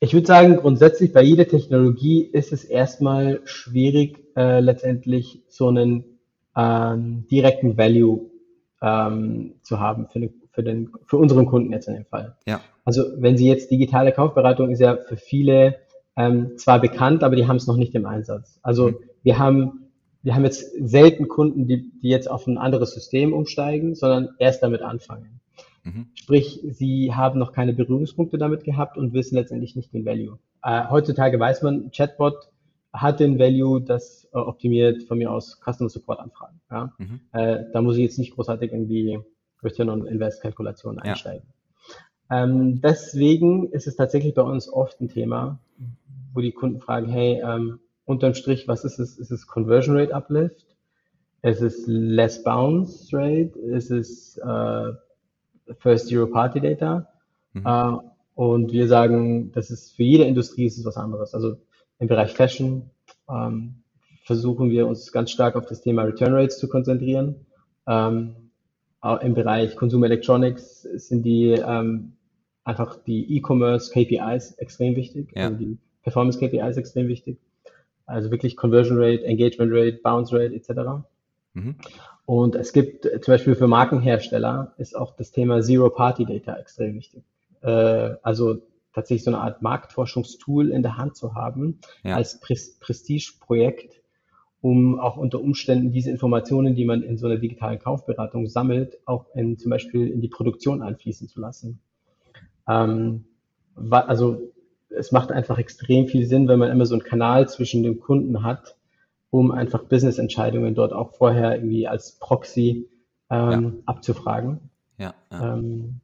[0.00, 6.18] Ich würde sagen, grundsätzlich bei jeder Technologie ist es erstmal schwierig, äh, letztendlich so einen
[6.56, 8.29] ähm, direkten Value
[8.82, 12.36] ähm, zu haben für den, für den, für unseren Kunden jetzt in dem Fall.
[12.46, 12.60] Ja.
[12.84, 15.76] Also wenn Sie jetzt digitale Kaufberatung ist ja für viele
[16.16, 18.58] ähm, zwar bekannt, aber die haben es noch nicht im Einsatz.
[18.62, 18.96] Also Mhm.
[19.22, 19.80] wir haben
[20.22, 24.62] wir haben jetzt selten Kunden, die, die jetzt auf ein anderes System umsteigen, sondern erst
[24.62, 25.40] damit anfangen.
[25.82, 26.08] Mhm.
[26.14, 30.38] Sprich, sie haben noch keine Berührungspunkte damit gehabt und wissen letztendlich nicht den Value.
[30.62, 32.49] Äh, heutzutage weiß man, Chatbot
[32.92, 36.60] hat den Value, das äh, optimiert von mir aus Customer Support Anfragen.
[36.70, 36.92] Ja?
[36.98, 37.20] Mhm.
[37.32, 39.18] Äh, da muss ich jetzt nicht großartig in die
[39.62, 41.02] Return on Invest Kalkulation Ja.
[41.02, 41.48] einsteigen.
[42.30, 45.58] Ähm, deswegen ist es tatsächlich bei uns oft ein Thema,
[46.32, 49.18] wo die Kunden fragen, hey, ähm, unterm Strich, was ist es?
[49.18, 50.66] Ist es Conversion Rate Uplift?
[51.42, 53.58] Ist es Less Bounce Rate?
[53.58, 54.92] Ist es äh,
[55.78, 57.08] First Zero Party Data?
[57.52, 57.66] Mhm.
[57.66, 57.96] Äh,
[58.34, 61.34] und wir sagen, das ist für jede Industrie ist es was anderes.
[61.34, 61.56] Also
[62.00, 62.90] im Bereich Fashion
[63.28, 63.76] ähm,
[64.24, 67.46] versuchen wir uns ganz stark auf das Thema Return Rates zu konzentrieren.
[67.86, 68.34] Ähm,
[69.22, 72.12] Im Bereich Consumer Electronics sind die ähm,
[72.64, 75.44] einfach die E-Commerce KPIs extrem wichtig, Ja.
[75.44, 77.38] also die Performance KPIs extrem wichtig.
[78.06, 81.04] Also wirklich Conversion Rate, Engagement Rate, Bounce Rate etc.
[81.54, 81.76] Mhm.
[82.26, 86.94] Und es gibt zum Beispiel für Markenhersteller ist auch das Thema Zero Party Data extrem
[86.94, 87.22] wichtig.
[87.62, 88.58] Äh, also
[88.92, 92.16] tatsächlich so eine Art Marktforschungstool in der Hand zu haben Ja.
[92.16, 94.02] als Pres Prestigeprojekt,
[94.60, 99.26] um auch unter Umständen diese Informationen, die man in so einer digitalen Kaufberatung sammelt, auch
[99.34, 101.80] in zum Beispiel in die Produktion einfließen zu lassen.
[102.68, 103.24] Ähm,
[103.90, 104.52] also
[104.90, 108.42] es macht einfach extrem viel Sinn, wenn man immer so einen Kanal zwischen dem Kunden
[108.42, 108.76] hat,
[109.30, 112.88] um einfach Business-Entscheidungen dort auch vorher irgendwie als Proxy
[113.30, 114.58] ähm, abzufragen.
[114.98, 115.14] Ja.
[115.30, 115.54] ja.
[115.54, 116.00] Ähm,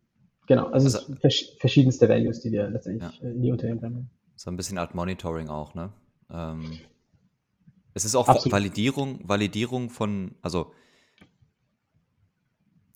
[0.46, 3.80] genau, also, Also- es sind vers verschiedenste Values, die wir letztendlich äh, in die Unternehmen
[3.80, 4.10] bringen.
[4.36, 5.92] So ein bisschen Art Monitoring auch, ne?
[6.30, 6.78] Ähm,
[7.94, 8.52] es ist auch Absolut.
[8.52, 10.72] Validierung, Validierung von, also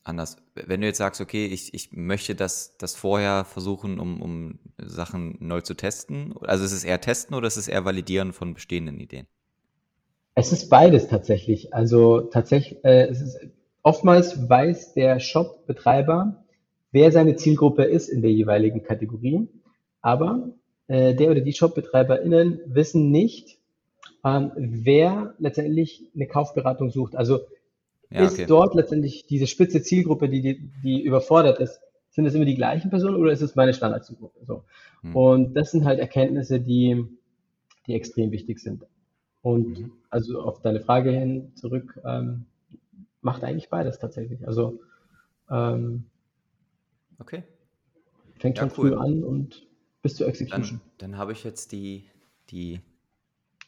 [0.04, 0.36] anders.
[0.54, 5.36] Wenn du jetzt sagst, okay, ich, ich möchte das, das vorher versuchen, um, um Sachen
[5.40, 8.98] neu zu testen, also ist es eher testen oder ist es eher validieren von bestehenden
[9.00, 9.26] Ideen?
[10.34, 11.74] Es ist beides tatsächlich.
[11.74, 13.38] Also tatsächlich, äh, es ist,
[13.82, 16.44] oftmals weiß der Shop-Betreiber,
[16.92, 19.48] wer seine Zielgruppe ist in der jeweiligen Kategorie,
[20.00, 20.50] aber
[20.88, 23.58] äh, der oder die Shop-BetreiberInnen wissen nicht,
[24.24, 27.16] ähm, wer letztendlich eine Kaufberatung sucht.
[27.16, 27.40] Also
[28.10, 28.46] Ja, ist okay.
[28.46, 32.90] dort letztendlich diese spitze Zielgruppe, die, die, die überfordert ist, sind es immer die gleichen
[32.90, 34.44] Personen oder ist es meine Standardzielgruppe?
[34.44, 34.64] So.
[35.02, 35.16] Hm.
[35.16, 37.04] Und das sind halt Erkenntnisse, die,
[37.86, 38.84] die extrem wichtig sind.
[39.42, 39.92] Und Mhm.
[40.10, 42.46] also auf deine Frage hin zurück, ähm,
[43.22, 44.46] macht eigentlich beides tatsächlich.
[44.46, 44.80] Also
[45.50, 46.04] ähm,
[47.20, 47.44] Okay.
[48.38, 48.90] fängt Ja, schon cool.
[48.90, 49.66] früh an und
[50.02, 50.80] bis zur Dann, Execution.
[50.98, 52.08] dann habe ich jetzt die,
[52.50, 52.80] die,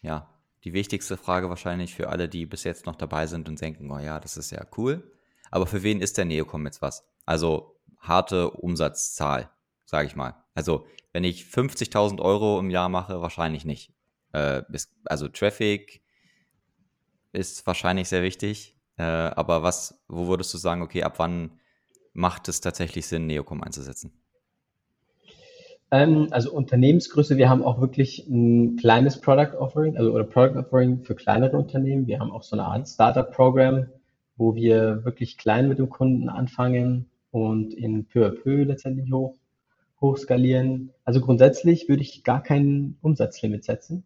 [0.01, 0.29] ja,
[0.65, 3.99] die wichtigste Frage wahrscheinlich für alle, die bis jetzt noch dabei sind und denken, oh
[3.99, 5.13] ja, das ist ja cool.
[5.51, 7.05] Aber für wen ist der Neocom jetzt was?
[7.27, 9.51] Also harte Umsatzzahl,
[9.85, 10.35] sage ich mal.
[10.55, 13.93] Also wenn ich 50.000 Euro im Jahr mache, wahrscheinlich nicht.
[14.33, 16.03] Äh, ist, also Traffic
[17.33, 18.77] ist wahrscheinlich sehr wichtig.
[18.97, 21.59] Äh, aber was, wo würdest du sagen, okay, ab wann
[22.13, 24.13] macht es tatsächlich Sinn, Neocom einzusetzen?
[25.91, 31.03] Ähm, also Unternehmensgröße, wir haben auch wirklich ein kleines Product Offering, also oder Product Offering
[31.03, 32.07] für kleinere Unternehmen.
[32.07, 33.89] Wir haben auch so eine Art Startup-Programm,
[34.37, 39.37] wo wir wirklich klein mit dem Kunden anfangen und in peu à peu letztendlich hoch,
[40.01, 40.91] hochskalieren.
[41.05, 44.05] Also grundsätzlich würde ich gar kein Umsatzlimit setzen.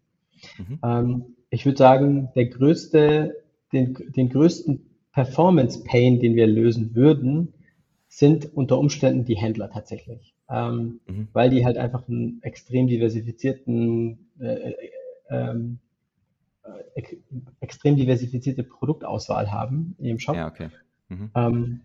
[0.59, 0.79] Mhm.
[0.83, 3.37] Ähm, ich würde sagen, der größte,
[3.73, 7.55] den, den größten Performance Pain, den wir lösen würden,
[8.17, 10.33] sind unter Umständen die Händler tatsächlich.
[10.49, 11.29] Ähm, mhm.
[11.35, 14.75] Weil die halt einfach einen extrem diversifizierten, äh, äh,
[15.29, 15.81] ähm,
[16.95, 17.03] äh,
[17.61, 20.35] extrem diversifizierte Produktauswahl haben in ihrem Shop.
[20.35, 20.71] Ja, okay.
[21.11, 21.31] Mhm.
[21.35, 21.81] Ähm,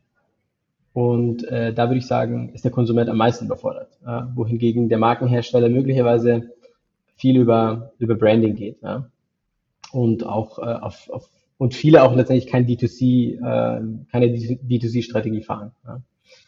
[0.94, 3.98] und äh, da würde ich sagen, ist der Konsument am meisten überfordert.
[4.34, 6.52] Wohingegen der Markenhersteller möglicherweise
[7.18, 8.82] viel über, über Branding geht.
[8.82, 9.10] Ja?
[9.92, 15.72] Und auch äh, auf, auf und viele auch letztendlich kein D2C, äh, keine D2C-Strategie fahren.
[15.86, 16.02] Ja?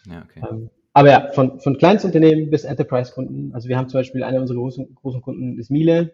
[0.06, 0.42] Ja, okay.
[0.50, 3.54] Ähm, aber ja, von, von Kleinstunternehmen bis Enterprise-Kunden.
[3.54, 6.14] Also wir haben zum Beispiel einer unserer großen, großen Kunden ist Miele.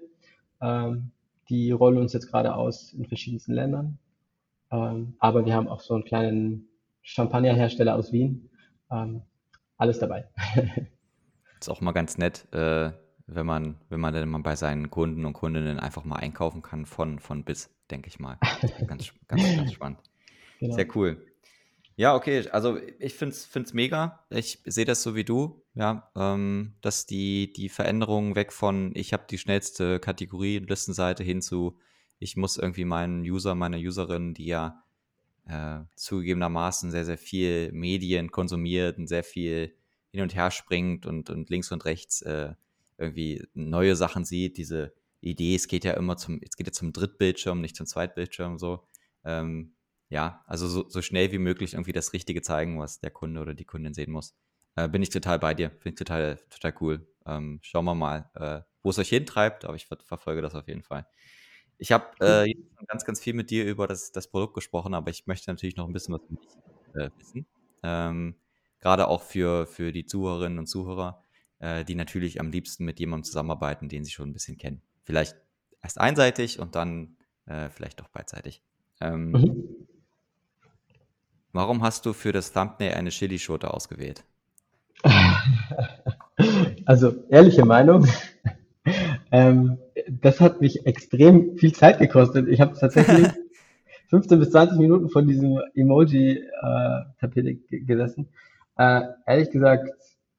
[0.61, 1.11] Ähm,
[1.49, 3.97] die rollen uns jetzt gerade aus in verschiedensten Ländern.
[4.71, 6.69] Ähm, aber wir haben auch so einen kleinen
[7.01, 8.49] Champagnerhersteller aus Wien.
[8.89, 9.21] Ähm,
[9.77, 10.27] alles dabei.
[11.59, 12.91] ist auch mal ganz nett, äh,
[13.27, 16.85] wenn man, wenn man dann mal bei seinen Kunden und Kundinnen einfach mal einkaufen kann
[16.85, 18.37] von, von bis, denke ich mal.
[18.87, 19.99] Ganz, ganz, ganz spannend.
[20.59, 20.75] Genau.
[20.75, 21.25] Sehr cool.
[21.99, 22.47] Ja, okay.
[22.51, 24.25] Also ich finde es mega.
[24.29, 29.11] Ich sehe das so wie du, ja, ähm, dass die, die Veränderungen weg von, ich
[29.11, 31.77] habe die schnellste Kategorie Listenseite hin zu,
[32.17, 34.81] ich muss irgendwie meinen User, meine Userin, die ja
[35.45, 39.75] äh, zugegebenermaßen sehr, sehr viel Medien konsumiert und sehr viel
[40.13, 42.53] hin und her springt und, und links und rechts äh,
[42.97, 44.55] irgendwie neue Sachen sieht.
[44.55, 48.57] Diese Idee, es geht ja immer zum, es geht ja zum Drittbildschirm, nicht zum Zweitbildschirm
[48.57, 48.87] so.
[49.25, 49.73] Ähm,
[50.09, 53.53] ja, also so, so, schnell wie möglich irgendwie das Richtige zeigen, was der Kunde oder
[53.53, 54.35] die Kundin sehen muss.
[54.75, 57.07] Äh, bin ich total bei dir, finde ich total, total cool.
[57.25, 60.67] Ähm, schauen wir mal, äh, wo es euch hintreibt, aber ich ver verfolge das auf
[60.67, 61.05] jeden Fall.
[61.77, 62.53] Ich habe äh,
[62.87, 65.87] ganz, ganz viel mit dir über das, das Produkt gesprochen, aber ich möchte natürlich noch
[65.87, 66.49] ein bisschen was von dich
[66.95, 67.45] äh, wissen.
[67.83, 68.35] Ähm,
[68.79, 71.23] Gerade auch für, für die Zuhörerinnen und Zuhörer,
[71.59, 74.81] äh, die natürlich am liebsten mit jemandem zusammenarbeiten, den sie schon ein bisschen kennen.
[75.03, 75.35] Vielleicht
[75.81, 78.63] erst einseitig und dann äh, vielleicht auch beidseitig.
[79.01, 79.87] Ähm, mhm.
[81.51, 84.23] Warum hast du für das Thumbnail eine Chilischote ausgewählt?
[86.85, 88.07] Also, ehrliche Meinung.
[89.31, 92.47] ähm, das hat mich extrem viel Zeit gekostet.
[92.47, 93.27] Ich habe tatsächlich
[94.09, 98.29] 15 bis 20 Minuten von diesem Emoji-Tapete äh, gesessen.
[98.77, 99.89] Äh, ehrlich gesagt,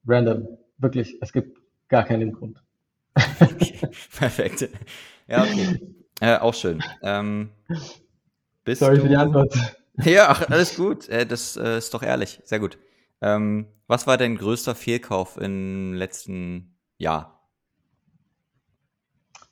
[0.07, 0.49] random.
[0.79, 2.63] Wirklich, es gibt gar keinen Grund.
[3.15, 3.79] okay,
[4.19, 4.69] perfekt.
[5.29, 5.81] Ja, okay.
[6.21, 6.83] Äh, auch schön.
[7.03, 7.51] Ähm,
[8.67, 9.03] Sorry du...
[9.03, 9.55] für die Antwort.
[10.05, 11.09] Ja, alles gut.
[11.09, 12.41] Äh, das äh, ist doch ehrlich.
[12.45, 12.79] Sehr gut.
[13.21, 17.49] Ähm, was war dein größter Fehlkauf im letzten Jahr?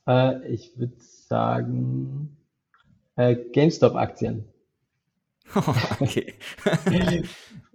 [0.06, 2.36] Äh, ich würde sagen
[3.16, 4.44] äh, GameStop-Aktien.
[6.00, 6.34] okay.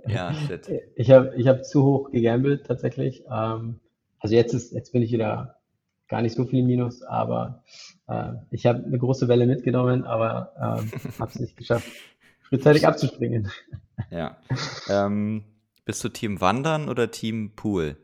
[0.08, 0.70] ja, shit.
[0.96, 3.24] Ich habe ich hab zu hoch gegambelt tatsächlich.
[3.30, 3.80] Ähm,
[4.20, 5.58] also jetzt ist jetzt bin ich wieder
[6.08, 7.64] gar nicht so viel Minus, aber
[8.08, 11.88] äh, ich habe eine große Welle mitgenommen, aber äh, habe es nicht geschafft
[12.54, 13.52] frühzeitig abzuspringen.
[14.12, 14.38] Ja.
[14.88, 15.44] Ähm,
[15.86, 17.98] bist du Team Wandern oder Team Pool?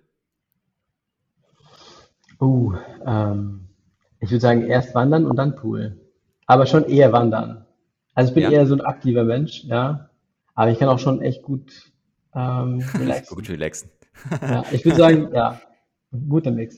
[2.41, 3.69] Uh, ähm,
[4.19, 5.99] ich würde sagen, erst Wandern und dann Pool.
[6.47, 7.65] Aber schon eher Wandern.
[8.15, 8.49] Also ich bin ja.
[8.49, 10.09] eher so ein aktiver Mensch, ja.
[10.55, 11.91] Aber ich kann auch schon echt gut
[12.33, 13.35] ähm, relaxen.
[13.35, 13.91] gut relaxen.
[14.41, 15.61] ja, ich würde sagen, ja,
[16.27, 16.77] guter Mix.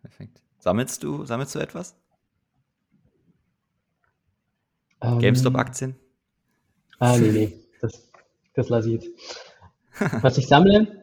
[0.00, 0.40] Perfekt.
[0.58, 1.96] Sammelst du, sammelst du etwas?
[5.00, 5.96] Ähm, GameStop-Aktien?
[7.02, 8.12] Ah, nee, nee, das,
[8.54, 9.10] das lasse ich jetzt.
[10.22, 11.02] Was ich sammle,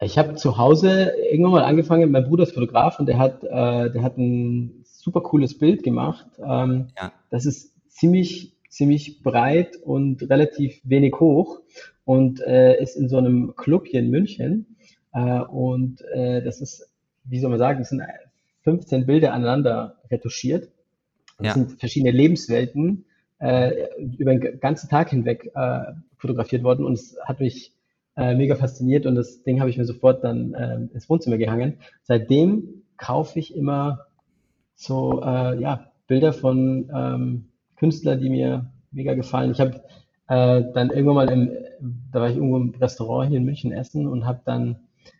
[0.00, 3.90] ich habe zu Hause irgendwann mal angefangen, mein Bruder ist Fotograf und der hat, äh,
[3.90, 6.26] der hat ein super cooles Bild gemacht.
[6.38, 7.12] Ähm, ja.
[7.30, 11.62] Das ist ziemlich, ziemlich breit und relativ wenig hoch
[12.04, 14.76] und äh, ist in so einem Club hier in München.
[15.12, 16.88] Äh, und äh, das ist,
[17.24, 18.02] wie soll man sagen, das sind
[18.62, 20.70] 15 Bilder aneinander retuschiert.
[21.38, 21.54] Das ja.
[21.54, 23.05] sind verschiedene Lebenswelten
[23.38, 23.86] äh,
[24.18, 25.80] über den ganzen Tag hinweg äh,
[26.16, 27.72] fotografiert worden und es hat mich
[28.16, 31.78] äh, mega fasziniert und das Ding habe ich mir sofort dann äh, ins Wohnzimmer gehangen.
[32.02, 34.06] Seitdem kaufe ich immer
[34.74, 39.50] so äh, ja, Bilder von ähm, Künstlern, die mir mega gefallen.
[39.50, 39.82] Ich habe
[40.28, 41.50] äh, dann irgendwann mal im,
[42.12, 44.76] da war ich irgendwo im Restaurant hier in München essen und habe dann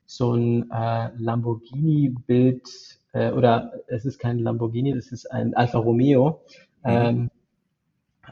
[0.07, 2.69] so ein äh, Lamborghini-Bild
[3.13, 6.41] äh, oder es ist kein Lamborghini, das ist ein Alfa Romeo.
[6.85, 6.91] Mhm.
[6.91, 7.31] Ähm,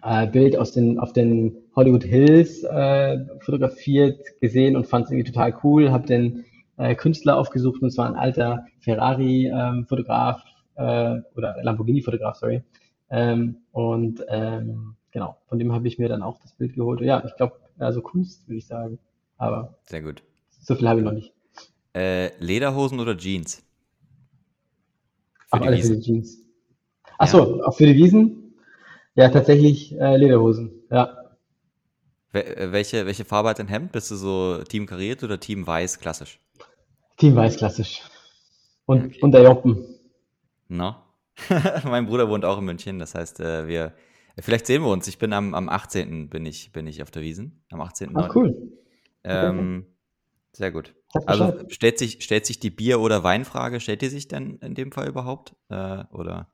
[0.03, 5.33] äh, Bild aus den, auf den Hollywood Hills äh, fotografiert gesehen und fand es irgendwie
[5.33, 5.91] total cool.
[5.91, 6.45] Habe den
[6.77, 10.43] äh, Künstler aufgesucht und zwar ein alter Ferrari-Fotograf
[10.77, 12.63] ähm, äh, oder Lamborghini-Fotograf, sorry.
[13.11, 17.01] Ähm, und ähm, genau, von dem habe ich mir dann auch das Bild geholt.
[17.01, 18.99] Ja, ich glaube, also Kunst würde ich sagen.
[19.37, 20.23] Aber sehr gut.
[20.61, 21.33] So viel habe ich noch nicht.
[21.95, 23.63] Äh, Lederhosen oder Jeans?
[25.51, 25.91] Für die alle Wiesen.
[25.91, 26.39] für die Jeans.
[27.19, 27.65] Achso, ja.
[27.67, 28.44] auch für die Wiesen?
[29.15, 31.17] Ja, tatsächlich äh, Lederhosen, ja.
[32.33, 33.93] Äh, welche, welche Farbe hat dein Hemd?
[33.93, 36.41] Bist du so Team kariert oder Team weiß klassisch?
[37.17, 38.03] Team weiß klassisch.
[38.87, 39.19] Und, okay.
[39.21, 39.85] und der Joppen.
[40.69, 40.97] No.
[41.85, 43.93] mein Bruder wohnt auch in München, das heißt, äh, wir,
[44.39, 45.07] vielleicht sehen wir uns.
[45.07, 46.29] Ich bin am, am 18.
[46.29, 47.65] bin ich, bin ich auf der Wiesen.
[47.71, 48.17] Am 18.
[48.17, 48.73] Ah, cool.
[49.23, 49.87] Ähm,
[50.53, 50.95] sehr gut.
[51.27, 54.91] Also stellt sich, stellt sich die Bier- oder Weinfrage, stellt die sich denn in dem
[54.91, 55.55] Fall überhaupt?
[55.69, 56.49] Äh, oder?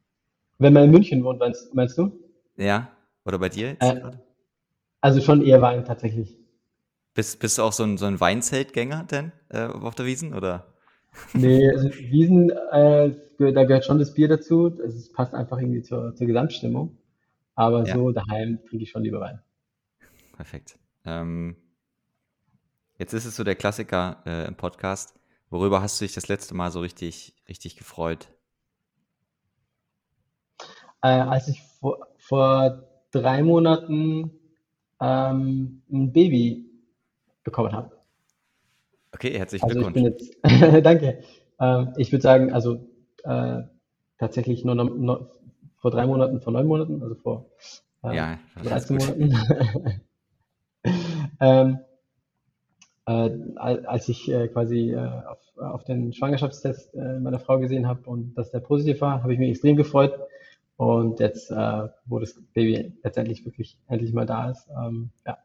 [0.59, 2.13] Wenn man in München wohnt, meinst, meinst du?
[2.61, 2.91] Ja,
[3.25, 3.83] oder bei dir jetzt?
[3.83, 4.13] Äh,
[5.01, 6.37] also schon eher Wein tatsächlich.
[7.15, 10.35] Bist, bist du auch so ein, so ein Weinzeltgänger denn äh, auf der Wiesen?
[10.35, 10.75] Oder?
[11.33, 14.79] Nee, also Wiesen, äh, da gehört schon das Bier dazu.
[14.81, 16.99] Es passt einfach irgendwie zur, zur Gesamtstimmung.
[17.55, 17.95] Aber ja.
[17.95, 19.41] so daheim trinke ich schon lieber Wein.
[20.37, 20.79] Perfekt.
[21.07, 21.57] Ähm,
[22.99, 25.19] jetzt ist es so der Klassiker äh, im Podcast.
[25.49, 28.29] Worüber hast du dich das letzte Mal so richtig, richtig gefreut?
[31.03, 34.31] Äh, als ich vor, vor drei Monaten
[35.01, 36.65] ähm, ein Baby
[37.43, 37.91] bekommen habe.
[39.13, 40.23] Okay, herzlichen also Glückwunsch.
[40.23, 41.25] Ich bin jetzt, danke.
[41.59, 42.87] Ähm, ich würde sagen, also
[43.25, 43.63] äh,
[44.17, 45.33] tatsächlich nur, noch, nur,
[45.79, 47.51] vor drei Monaten, vor neun Monaten, also vor
[48.05, 49.37] äh, ja, 13 Monaten.
[51.41, 51.79] ähm,
[53.07, 58.09] äh, als ich äh, quasi äh, auf, auf, den Schwangerschaftstest äh, meiner Frau gesehen habe
[58.09, 60.17] und dass der positiv war, habe ich mich extrem gefreut.
[60.81, 65.37] Und jetzt, äh, wo das Baby letztendlich wirklich endlich mal da ist, ähm, ja,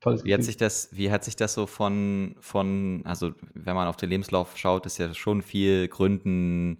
[0.00, 3.86] tolles Wie hat sich das, wie hat sich das so von, von, also wenn man
[3.86, 6.78] auf den Lebenslauf schaut, ist ja schon viel Gründen,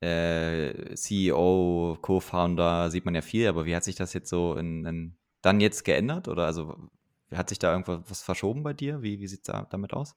[0.00, 4.84] äh, CEO, Co-Founder, sieht man ja viel, aber wie hat sich das jetzt so in,
[4.84, 6.28] in, dann jetzt geändert?
[6.28, 6.76] Oder also
[7.32, 9.00] hat sich da irgendwas verschoben bei dir?
[9.00, 10.14] Wie, wie sieht es da, damit aus?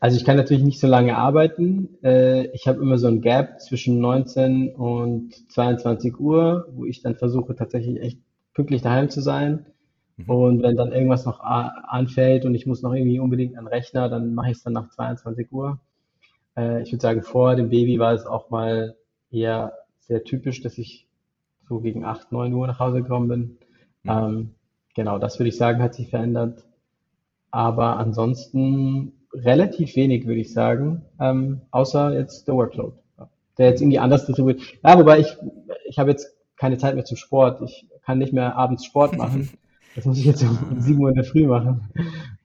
[0.00, 1.98] Also ich kann natürlich nicht so lange arbeiten.
[2.02, 7.16] Äh, ich habe immer so ein Gap zwischen 19 und 22 Uhr, wo ich dann
[7.16, 8.18] versuche tatsächlich echt
[8.52, 9.66] pünktlich daheim zu sein.
[10.16, 10.30] Mhm.
[10.30, 14.08] Und wenn dann irgendwas noch anfällt und ich muss noch irgendwie unbedingt an den Rechner,
[14.08, 15.80] dann mache ich es dann nach 22 Uhr.
[16.56, 18.96] Äh, ich würde sagen, vor dem Baby war es auch mal
[19.30, 21.08] eher sehr typisch, dass ich
[21.68, 23.58] so gegen 8, 9 Uhr nach Hause gekommen bin.
[24.02, 24.10] Mhm.
[24.10, 24.54] Ähm,
[24.94, 26.64] genau, das würde ich sagen, hat sich verändert.
[27.50, 32.96] Aber ansonsten relativ wenig, würde ich sagen, ähm, außer jetzt der Workload,
[33.58, 34.60] der jetzt irgendwie anders distribuiert.
[34.82, 35.36] Ja, wobei ich,
[35.86, 37.62] ich habe jetzt keine Zeit mehr zum Sport.
[37.62, 39.50] Ich kann nicht mehr abends Sport machen.
[39.94, 41.88] Das muss ich jetzt um 7 Uhr in der Früh machen.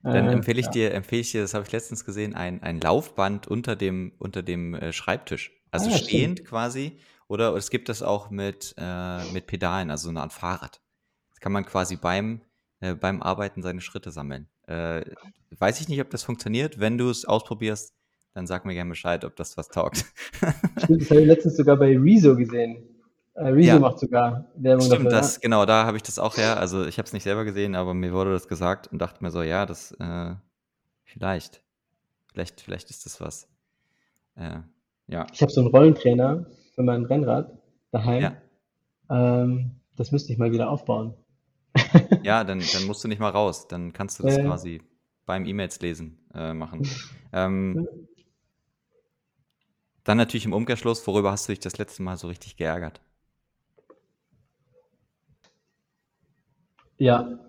[0.04, 0.72] Dann äh, empfehle ich ja.
[0.72, 4.44] dir, empfehle ich dir, das habe ich letztens gesehen, ein, ein Laufband unter dem, unter
[4.44, 5.52] dem äh, Schreibtisch.
[5.72, 6.50] Also ah, stehend stimmt.
[6.50, 6.98] quasi.
[7.28, 10.82] Oder es gibt das auch mit, äh, mit Pedalen, also so eine Art Fahrrad.
[11.30, 12.42] Das kann man quasi beim,
[12.82, 14.48] äh, beim Arbeiten seine Schritte sammeln.
[14.68, 15.02] Äh,
[15.58, 16.80] weiß ich nicht, ob das funktioniert.
[16.80, 17.94] Wenn du es ausprobierst,
[18.34, 20.06] dann sag mir gerne Bescheid, ob das was taugt.
[20.84, 22.78] Stimmt, das habe ich letztens sogar bei Rezo gesehen.
[23.34, 23.80] Äh, Rezo ja.
[23.80, 25.40] macht sogar Werbung Stimmt, dafür, das, ja?
[25.42, 26.60] genau, da habe ich das auch her.
[26.60, 29.32] Also ich habe es nicht selber gesehen, aber mir wurde das gesagt und dachte mir
[29.32, 30.36] so, ja, das äh,
[31.04, 31.64] vielleicht.
[32.32, 33.48] Vielleicht, vielleicht ist das was.
[34.36, 34.60] Äh,
[35.08, 35.26] ja.
[35.34, 37.52] Ich habe so einen Rollentrainer für mein Rennrad
[37.92, 38.22] daheim.
[38.22, 38.34] Ja.
[39.10, 41.16] Ähm, das müsste ich mal wieder aufbauen.
[42.24, 43.68] Ja, dann, dann musst du nicht mal raus.
[43.68, 44.82] Dann kannst du das äh, quasi
[45.26, 46.88] beim E-Mails lesen äh, machen.
[47.32, 47.88] Ähm,
[50.04, 53.02] dann natürlich im Umkehrschluss, worüber hast du dich das letzte Mal so richtig geärgert?
[56.98, 57.40] Ja,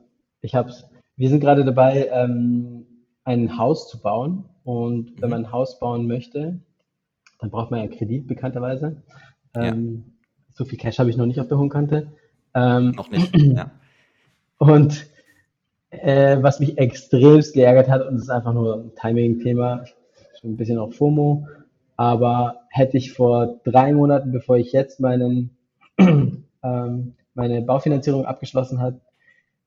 [0.42, 0.84] ich hab's.
[1.16, 2.86] Wir sind gerade dabei, ähm,
[3.24, 4.44] ein Haus zu bauen.
[4.64, 5.30] Und wenn mhm.
[5.30, 6.60] man ein Haus bauen möchte,
[7.38, 9.02] dann braucht man ja Kredit bekannterweise.
[9.54, 10.12] Ähm, ja.
[10.52, 12.12] So viel Cash habe ich noch nicht auf der hohen Kante.
[12.54, 13.70] Ähm, noch nicht, ja.
[14.60, 15.06] Und
[15.88, 19.86] äh, was mich extremst geärgert hat, und es ist einfach nur ein Timing-Thema,
[20.38, 21.46] schon ein bisschen auch FOMO,
[21.96, 25.56] aber hätte ich vor drei Monaten, bevor ich jetzt meinen,
[25.98, 29.00] ähm, meine Baufinanzierung abgeschlossen hat,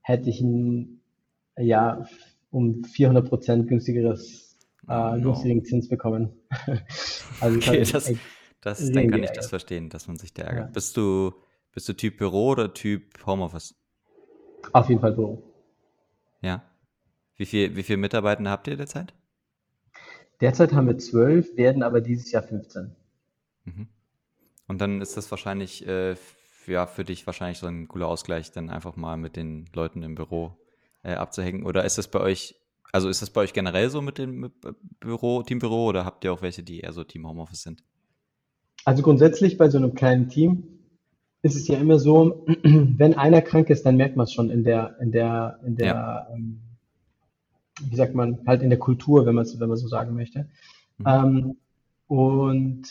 [0.01, 1.01] hätte ich ein,
[1.58, 2.06] ja,
[2.51, 6.34] um 400 Prozent günstigeres, äh, oh, günstigen Zins bekommen.
[7.39, 8.13] also okay, das,
[8.61, 10.68] das, dann kann ich das verstehen, dass man sich da ärgert.
[10.68, 10.72] Ja.
[10.72, 11.34] Bist du,
[11.72, 13.74] bist du Typ Büro oder Typ Homeoffice?
[14.72, 15.43] Auf jeden Fall Büro.
[16.41, 16.64] Ja.
[17.36, 19.14] Wie viel, wie viele Mitarbeiter habt ihr derzeit?
[20.41, 22.95] Derzeit haben wir zwölf, werden aber dieses Jahr 15.
[23.66, 23.88] Mhm.
[24.68, 26.16] Und dann ist das wahrscheinlich äh,
[26.68, 30.16] ja, für dich wahrscheinlich so ein cooler Ausgleich, dann einfach mal mit den Leuten im
[30.16, 30.57] Büro
[31.03, 31.66] äh, abzuhängen.
[31.66, 32.55] Oder ist das bei euch,
[32.91, 34.51] also ist das bei euch generell so mit dem
[34.99, 37.84] Büro, Teambüro oder habt ihr auch welche, die eher so Team Homeoffice sind?
[38.86, 40.64] Also grundsätzlich bei so einem kleinen Team
[41.44, 44.64] ist es ja immer so, wenn einer krank ist, dann merkt man es schon in
[44.64, 46.28] der, in der, in der, ja.
[46.34, 46.62] ähm,
[47.82, 50.48] wie sagt man, halt in der Kultur, wenn man wenn man so sagen möchte.
[50.98, 51.06] Mhm.
[51.06, 51.58] Ähm,
[52.08, 52.84] und,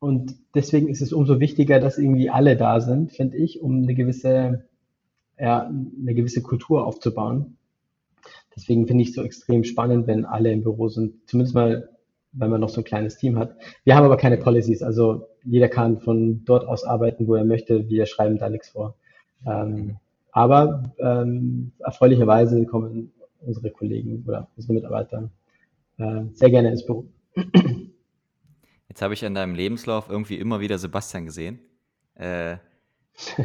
[0.00, 3.94] und deswegen ist es umso wichtiger, dass irgendwie alle da sind, finde ich, um eine
[3.94, 4.64] gewisse,
[5.38, 7.56] ja, eine gewisse Kultur aufzubauen.
[8.56, 11.90] Deswegen finde ich es so extrem spannend, wenn alle im Büro sind, zumindest mal,
[12.34, 13.56] wenn man noch so ein kleines Team hat.
[13.84, 17.88] Wir haben aber keine Policies, also jeder kann von dort aus arbeiten, wo er möchte.
[17.88, 18.96] Wir schreiben da nichts vor.
[19.46, 19.96] Ähm,
[20.32, 25.30] aber ähm, erfreulicherweise kommen unsere Kollegen oder unsere Mitarbeiter
[25.98, 27.06] äh, sehr gerne ins Büro.
[28.88, 31.60] Jetzt habe ich in deinem Lebenslauf irgendwie immer wieder Sebastian gesehen.
[32.14, 32.56] Äh,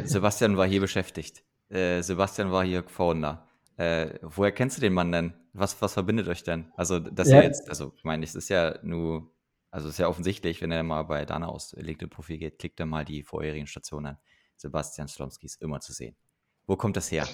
[0.04, 1.42] Sebastian war hier beschäftigt.
[1.68, 3.46] Äh, Sebastian war hier Founder.
[3.80, 5.32] Äh, woher kennst du den Mann denn?
[5.54, 6.66] Was, was verbindet euch denn?
[6.76, 7.38] Also, dass ja.
[7.38, 9.30] er jetzt, also, ich meine, es ist ja nur,
[9.70, 12.84] also, es ist ja offensichtlich, wenn er mal bei Dana aus LinkedIn-Profil geht, klickt er
[12.84, 14.16] mal die vorherigen Stationen an.
[14.58, 16.14] Sebastian Slomski ist immer zu sehen.
[16.66, 17.26] Wo kommt das her?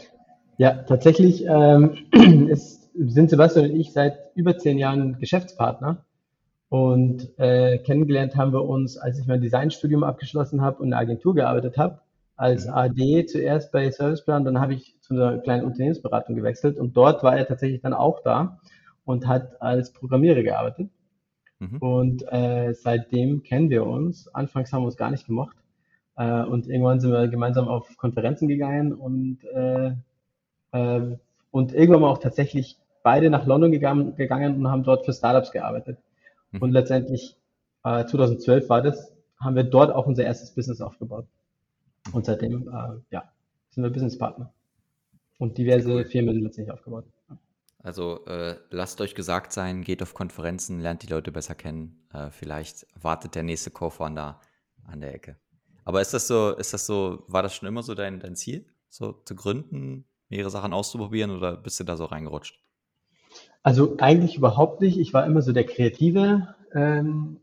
[0.57, 2.07] Ja, tatsächlich ähm,
[2.49, 6.05] ist, sind Sebastian und ich seit über zehn Jahren Geschäftspartner.
[6.69, 11.01] Und äh, kennengelernt haben wir uns, als ich mein Designstudium abgeschlossen habe und in der
[11.01, 12.03] Agentur gearbeitet habe
[12.37, 12.75] als mhm.
[12.75, 17.37] AD zuerst bei Serviceplan, dann habe ich zu einer kleinen Unternehmensberatung gewechselt und dort war
[17.37, 18.61] er tatsächlich dann auch da
[19.05, 20.91] und hat als Programmierer gearbeitet.
[21.59, 21.79] Mhm.
[21.79, 24.29] Und äh, seitdem kennen wir uns.
[24.29, 25.57] Anfangs haben wir uns gar nicht gemocht.
[26.17, 29.93] Äh, und irgendwann sind wir gemeinsam auf Konferenzen gegangen und, äh,
[30.73, 31.17] äh,
[31.51, 35.53] und irgendwann mal auch tatsächlich beide nach London gegangen, gegangen und haben dort für Startups
[35.53, 35.99] gearbeitet.
[36.51, 36.63] Mhm.
[36.63, 37.37] Und letztendlich
[37.85, 41.27] 2012 äh, war das, haben wir dort auch unser erstes Business aufgebaut.
[42.13, 43.31] Und seitdem, äh, ja,
[43.71, 44.53] sind wir Businesspartner.
[45.39, 46.05] Und diverse cool.
[46.05, 47.05] Firmen letztendlich aufgebaut.
[47.83, 52.05] Also äh, lasst euch gesagt sein, geht auf Konferenzen, lernt die Leute besser kennen.
[52.13, 54.41] Äh, vielleicht wartet der nächste Co-Founder
[54.85, 55.37] an der Ecke.
[55.85, 58.67] Aber ist das so, ist das so, war das schon immer so dein, dein Ziel,
[58.89, 62.59] so zu gründen, mehrere Sachen auszuprobieren oder bist du da so reingerutscht?
[63.63, 64.99] Also eigentlich überhaupt nicht.
[64.99, 67.39] Ich war immer so der Kreative ähm,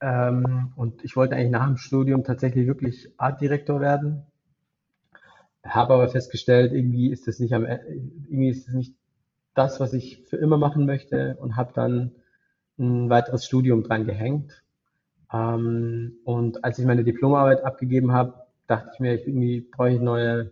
[0.00, 4.26] ähm, und ich wollte eigentlich nach dem Studium tatsächlich wirklich Artdirektor werden.
[5.64, 7.80] Habe aber festgestellt, irgendwie ist das nicht am, e,
[8.28, 8.94] irgendwie ist das nicht
[9.54, 12.12] das, was ich für immer machen möchte und habe dann
[12.78, 14.62] ein weiteres Studium dran gehängt.
[15.32, 18.34] Ähm, und als ich meine Diplomarbeit abgegeben habe,
[18.66, 20.50] dachte ich mir, ich irgendwie brauche ich neue,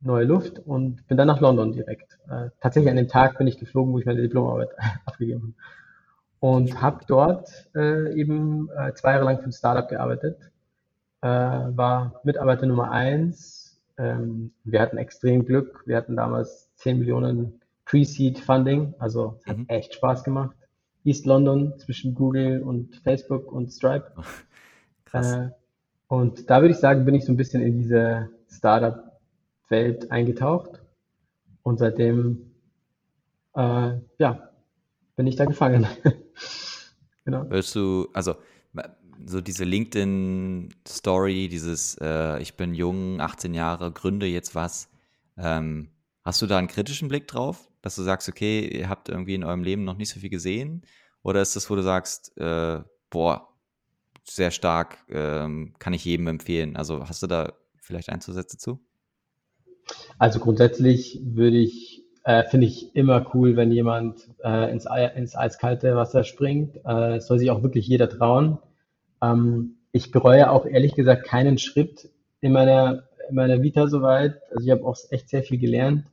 [0.00, 2.18] neue Luft und bin dann nach London direkt.
[2.28, 4.70] Äh, tatsächlich an dem Tag bin ich geflogen, wo ich meine Diplomarbeit
[5.04, 5.54] abgegeben habe
[6.40, 10.38] und habe dort äh, eben äh, zwei Jahre lang für ein Startup gearbeitet.
[11.20, 13.78] Äh, war Mitarbeiter Nummer eins.
[13.98, 15.82] Ähm, wir hatten extrem Glück.
[15.86, 19.64] Wir hatten damals 10 Millionen Pre-Seed Funding, also es hat mhm.
[19.68, 20.56] echt Spaß gemacht.
[21.04, 24.12] East London zwischen Google und Facebook und Stripe.
[25.04, 25.32] Krass.
[25.32, 25.50] Äh,
[26.06, 30.80] und da würde ich sagen, bin ich so ein bisschen in diese Startup-Welt eingetaucht.
[31.62, 32.52] Und seitdem,
[33.54, 34.49] äh, ja,
[35.20, 35.86] bin ich da gefangen.
[37.26, 37.44] genau.
[37.50, 38.36] Willst du, also
[39.26, 44.88] so diese LinkedIn-Story, dieses äh, ich bin jung, 18 Jahre, gründe jetzt was.
[45.36, 45.90] Ähm,
[46.24, 49.44] hast du da einen kritischen Blick drauf, dass du sagst, okay, ihr habt irgendwie in
[49.44, 50.86] eurem Leben noch nicht so viel gesehen?
[51.22, 53.52] Oder ist das, wo du sagst, äh, boah,
[54.24, 56.76] sehr stark, ähm, kann ich jedem empfehlen?
[56.76, 58.80] Also hast du da vielleicht Einzusätze zu?
[60.16, 61.89] Also grundsätzlich würde ich
[62.24, 66.76] äh, Finde ich immer cool, wenn jemand äh, ins, ins eiskalte Wasser springt.
[66.84, 68.58] Äh, soll sich auch wirklich jeder trauen.
[69.22, 72.10] Ähm, ich bereue auch ehrlich gesagt keinen Schritt
[72.40, 74.40] in meiner, in meiner Vita soweit.
[74.50, 76.04] Also ich habe auch echt sehr viel gelernt.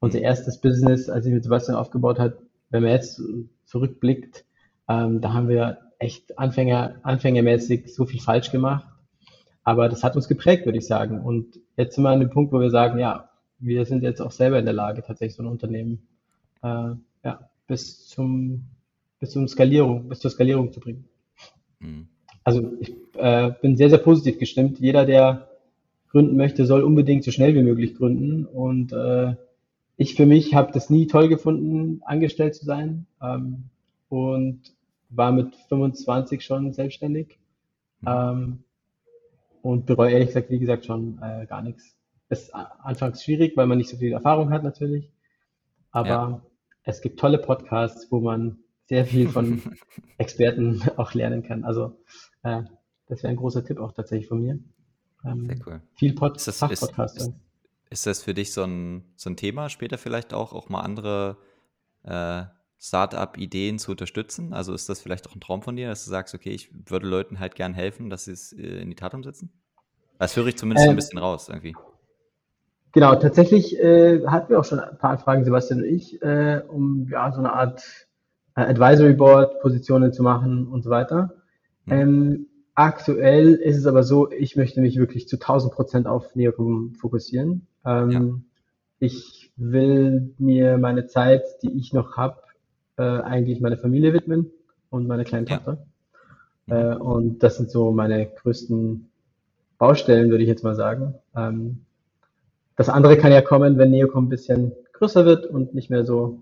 [0.00, 2.34] Unser erstes Business, als ich mit Sebastian aufgebaut hat,
[2.70, 3.20] wenn man jetzt
[3.64, 4.44] zurückblickt,
[4.88, 8.86] ähm, da haben wir echt Anfänger, anfängermäßig so viel falsch gemacht.
[9.64, 11.20] Aber das hat uns geprägt, würde ich sagen.
[11.20, 13.27] Und jetzt sind wir an dem Punkt, wo wir sagen, ja,
[13.58, 16.06] wir sind jetzt auch selber in der Lage, tatsächlich so ein Unternehmen
[16.62, 16.94] äh,
[17.24, 18.64] ja, bis zum
[19.20, 21.04] bis zum Skalierung, bis zur Skalierung zu bringen.
[21.80, 22.08] Mhm.
[22.44, 24.78] Also ich äh, bin sehr, sehr positiv gestimmt.
[24.78, 25.48] Jeder, der
[26.10, 28.46] gründen möchte, soll unbedingt so schnell wie möglich gründen.
[28.46, 29.34] Und äh,
[29.96, 33.64] ich für mich habe das nie toll gefunden, angestellt zu sein ähm,
[34.08, 34.60] und
[35.10, 37.38] war mit 25 schon selbstständig
[38.00, 38.08] mhm.
[38.08, 38.58] ähm,
[39.62, 41.97] und bereue ehrlich gesagt, wie gesagt, schon äh, gar nichts
[42.28, 45.10] ist anfangs schwierig, weil man nicht so viel Erfahrung hat natürlich.
[45.90, 46.42] Aber ja.
[46.84, 49.62] es gibt tolle Podcasts, wo man sehr viel von
[50.18, 51.64] Experten auch lernen kann.
[51.64, 51.98] Also
[52.42, 52.62] äh,
[53.06, 54.58] das wäre ein großer Tipp auch tatsächlich von mir.
[55.24, 55.82] Ähm, sehr cool.
[55.94, 57.16] Viel Pod ist das, Fachpodcast.
[57.16, 57.34] Ist, ist,
[57.90, 61.38] ist, das für dich so ein, so ein Thema, später vielleicht auch, auch mal andere
[62.04, 62.44] äh,
[62.78, 64.52] Startup-Ideen zu unterstützen?
[64.52, 67.08] Also ist das vielleicht auch ein Traum von dir, dass du sagst, okay, ich würde
[67.08, 69.50] Leuten halt gern helfen, dass sie es äh, in die Tat umsetzen?
[70.18, 71.74] Das höre ich zumindest äh, ein bisschen raus irgendwie.
[72.92, 77.06] Genau, tatsächlich äh, hatten wir auch schon ein paar Fragen, Sebastian und ich, äh, um
[77.10, 77.82] ja so eine Art
[78.54, 81.34] Advisory Board Positionen zu machen und so weiter.
[81.86, 81.92] Mhm.
[81.92, 86.94] Ähm, aktuell ist es aber so, ich möchte mich wirklich zu 1000 Prozent auf Neocom
[86.94, 87.66] fokussieren.
[87.84, 88.22] Ähm, ja.
[89.00, 92.38] Ich will mir meine Zeit, die ich noch habe,
[92.96, 94.50] äh, eigentlich meine Familie widmen
[94.90, 95.86] und meine kleine Tochter.
[96.66, 96.94] Ja.
[96.94, 99.08] Äh, und das sind so meine größten
[99.78, 101.14] Baustellen, würde ich jetzt mal sagen.
[101.36, 101.84] Ähm,
[102.78, 106.38] das andere kann ja kommen, wenn Neocom ein bisschen größer wird und nicht mehr so,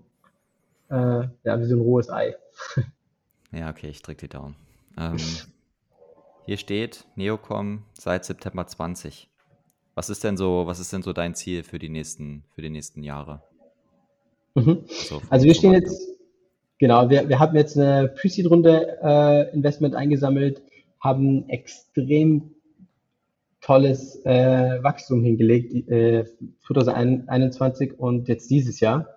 [0.89, 2.35] äh, ja, wie so ein rohes Ei.
[3.51, 4.55] ja, okay, ich drücke die Daumen.
[4.99, 5.17] Ähm,
[6.45, 9.29] hier steht Neocom seit September 20.
[9.95, 12.69] Was ist denn so, was ist denn so dein Ziel für die nächsten, für die
[12.69, 13.41] nächsten Jahre?
[14.53, 14.83] Mhm.
[14.87, 16.07] Also, also wir stehen jetzt,
[16.77, 20.61] genau, wir, wir haben jetzt eine Pre-Seed-Runde äh, Investment eingesammelt,
[20.99, 22.51] haben extrem
[23.61, 26.25] tolles äh, Wachstum hingelegt, äh,
[26.65, 29.07] 2021 und jetzt dieses Jahr.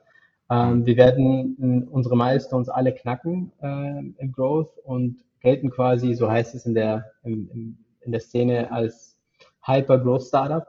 [0.51, 6.55] Ähm, wir werden unsere Milestones alle knacken äh, im Growth und gelten quasi, so heißt
[6.55, 9.19] es in der, in, in der Szene, als
[9.63, 10.67] Hyper-Growth-Startup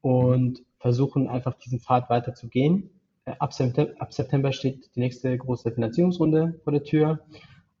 [0.00, 2.90] und versuchen einfach diesen Pfad weiter zu gehen.
[3.24, 7.20] Äh, ab September, ab September steht die nächste große Finanzierungsrunde vor der Tür.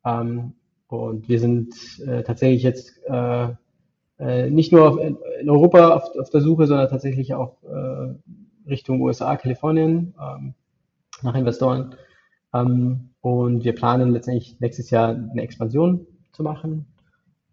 [0.04, 0.54] Ähm,
[0.88, 1.74] und wir sind
[2.06, 3.48] äh, tatsächlich jetzt äh,
[4.18, 8.14] äh, nicht nur auf, in Europa auf, auf, der Suche, sondern tatsächlich auch äh,
[8.68, 10.54] Richtung USA, Kalifornien ähm,
[11.22, 11.94] nach Investoren.
[12.54, 16.86] Ähm, und wir planen letztendlich nächstes Jahr eine Expansion zu machen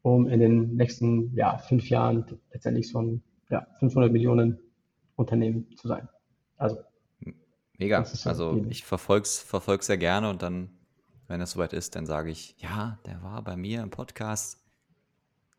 [0.02, 4.60] um in den nächsten ja, fünf Jahren letztendlich so ein ja, 500 Millionen
[5.16, 6.08] Unternehmen zu sein.
[6.58, 6.78] Also
[7.78, 8.04] mega.
[8.06, 10.70] So also ich verfolge es sehr gerne und dann,
[11.28, 14.59] wenn es soweit ist, dann sage ich, ja, der war bei mir im Podcast.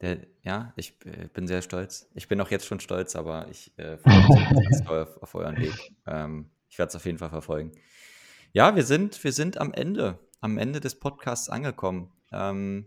[0.01, 2.09] Der, ja, ich äh, bin sehr stolz.
[2.15, 3.99] Ich bin auch jetzt schon stolz, aber ich äh,
[4.85, 5.75] freue auf, auf euren Weg.
[6.07, 7.73] Ähm, ich werde es auf jeden Fall verfolgen.
[8.53, 12.11] Ja, wir sind, wir sind am Ende, am Ende des Podcasts angekommen.
[12.33, 12.87] Ähm,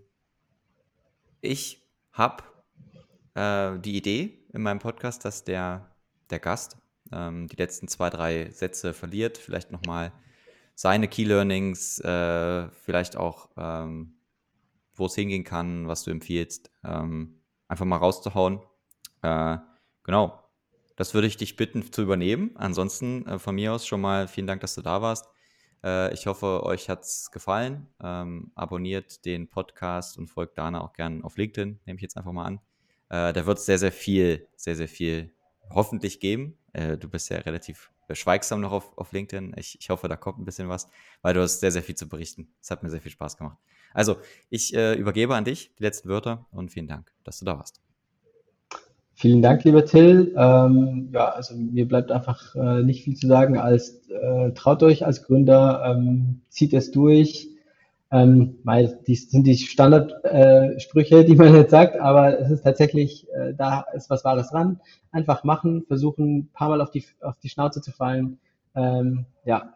[1.42, 2.44] ich habe
[3.36, 5.90] äh, die Idee in meinem Podcast, dass der,
[6.30, 6.78] der Gast
[7.12, 10.12] ähm, die letzten zwei, drei Sätze verliert, vielleicht nochmal
[10.76, 14.13] seine Key Learnings, äh, vielleicht auch, ähm,
[14.96, 18.62] wo es hingehen kann, was du empfiehlst, ähm, einfach mal rauszuhauen.
[19.22, 19.58] Äh,
[20.04, 20.44] genau,
[20.96, 22.52] das würde ich dich bitten zu übernehmen.
[22.56, 25.28] Ansonsten äh, von mir aus schon mal vielen Dank, dass du da warst.
[25.84, 27.88] Äh, ich hoffe, euch hat es gefallen.
[28.02, 32.32] Ähm, abonniert den Podcast und folgt Dana auch gerne auf LinkedIn, nehme ich jetzt einfach
[32.32, 32.60] mal an.
[33.10, 35.34] Äh, da wird es sehr, sehr viel, sehr, sehr viel
[35.70, 36.58] hoffentlich geben.
[36.74, 39.56] Äh, du bist ja relativ schweigsam noch auf, auf LinkedIn.
[39.58, 40.90] Ich, ich hoffe, da kommt ein bisschen was,
[41.22, 42.48] weil du hast sehr, sehr viel zu berichten.
[42.62, 43.58] Es hat mir sehr viel Spaß gemacht.
[43.94, 44.18] Also,
[44.50, 47.82] ich äh, übergebe an dich die letzten Wörter und vielen Dank, dass du da warst.
[49.16, 50.34] Vielen Dank, lieber Till.
[50.36, 55.06] Ähm, ja, also mir bleibt einfach äh, nicht viel zu sagen als äh, traut euch
[55.06, 57.48] als Gründer, ähm, zieht es durch.
[58.14, 63.28] Ähm, weil dies sind die Standardsprüche, äh, die man jetzt sagt, aber es ist tatsächlich,
[63.32, 64.80] äh, da ist was Wahres dran.
[65.12, 68.38] Einfach machen, versuchen, ein paar Mal auf die, auf die Schnauze zu fallen,
[68.76, 69.74] ähm, ja,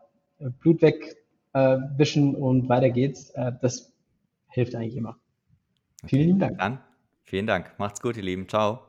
[0.60, 3.32] Blut wegwischen äh, und weiter geht's.
[3.32, 3.92] Äh, das
[4.50, 5.18] hilft eigentlich immer.
[6.04, 6.18] Okay.
[6.18, 6.60] Vielen Dank.
[6.60, 6.80] Dann,
[7.24, 7.74] vielen Dank.
[7.80, 8.48] Macht's gut, ihr Lieben.
[8.48, 8.82] Ciao.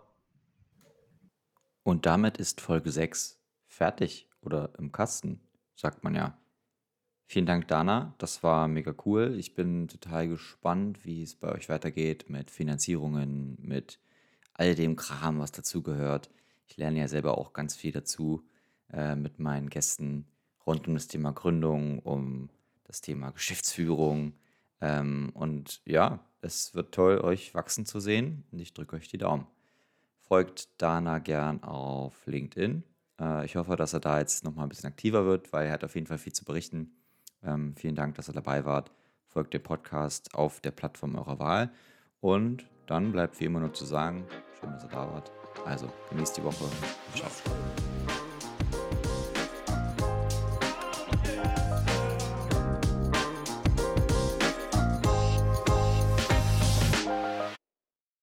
[1.85, 5.41] Und damit ist Folge 6 fertig oder im Kasten,
[5.75, 6.37] sagt man ja.
[7.31, 8.15] Vielen Dank, Dana.
[8.17, 9.37] Das war mega cool.
[9.39, 14.01] Ich bin total gespannt, wie es bei euch weitergeht mit Finanzierungen, mit
[14.55, 16.31] all dem Kram, was dazugehört.
[16.67, 18.49] Ich lerne ja selber auch ganz viel dazu
[18.91, 20.27] äh, mit meinen Gästen
[20.65, 22.49] rund um das Thema Gründung, um
[22.85, 24.33] das Thema Geschäftsführung.
[24.81, 28.45] Ähm, und ja, es wird toll, euch wachsen zu sehen.
[28.53, 29.47] Und ich drücke euch die Daumen.
[30.23, 32.85] Folgt Dana gern auf LinkedIn.
[33.21, 35.85] Äh, ich hoffe, dass er da jetzt nochmal ein bisschen aktiver wird, weil er hat
[35.85, 36.95] auf jeden Fall viel zu berichten.
[37.45, 38.91] Ähm, vielen Dank, dass ihr dabei wart.
[39.27, 41.71] Folgt dem Podcast auf der Plattform eurer Wahl.
[42.21, 44.25] Und dann bleibt wie immer nur zu sagen,
[44.59, 45.31] schön, dass ihr da wart.
[45.65, 46.65] Also, genießt die Woche.
[47.15, 47.31] Ciao.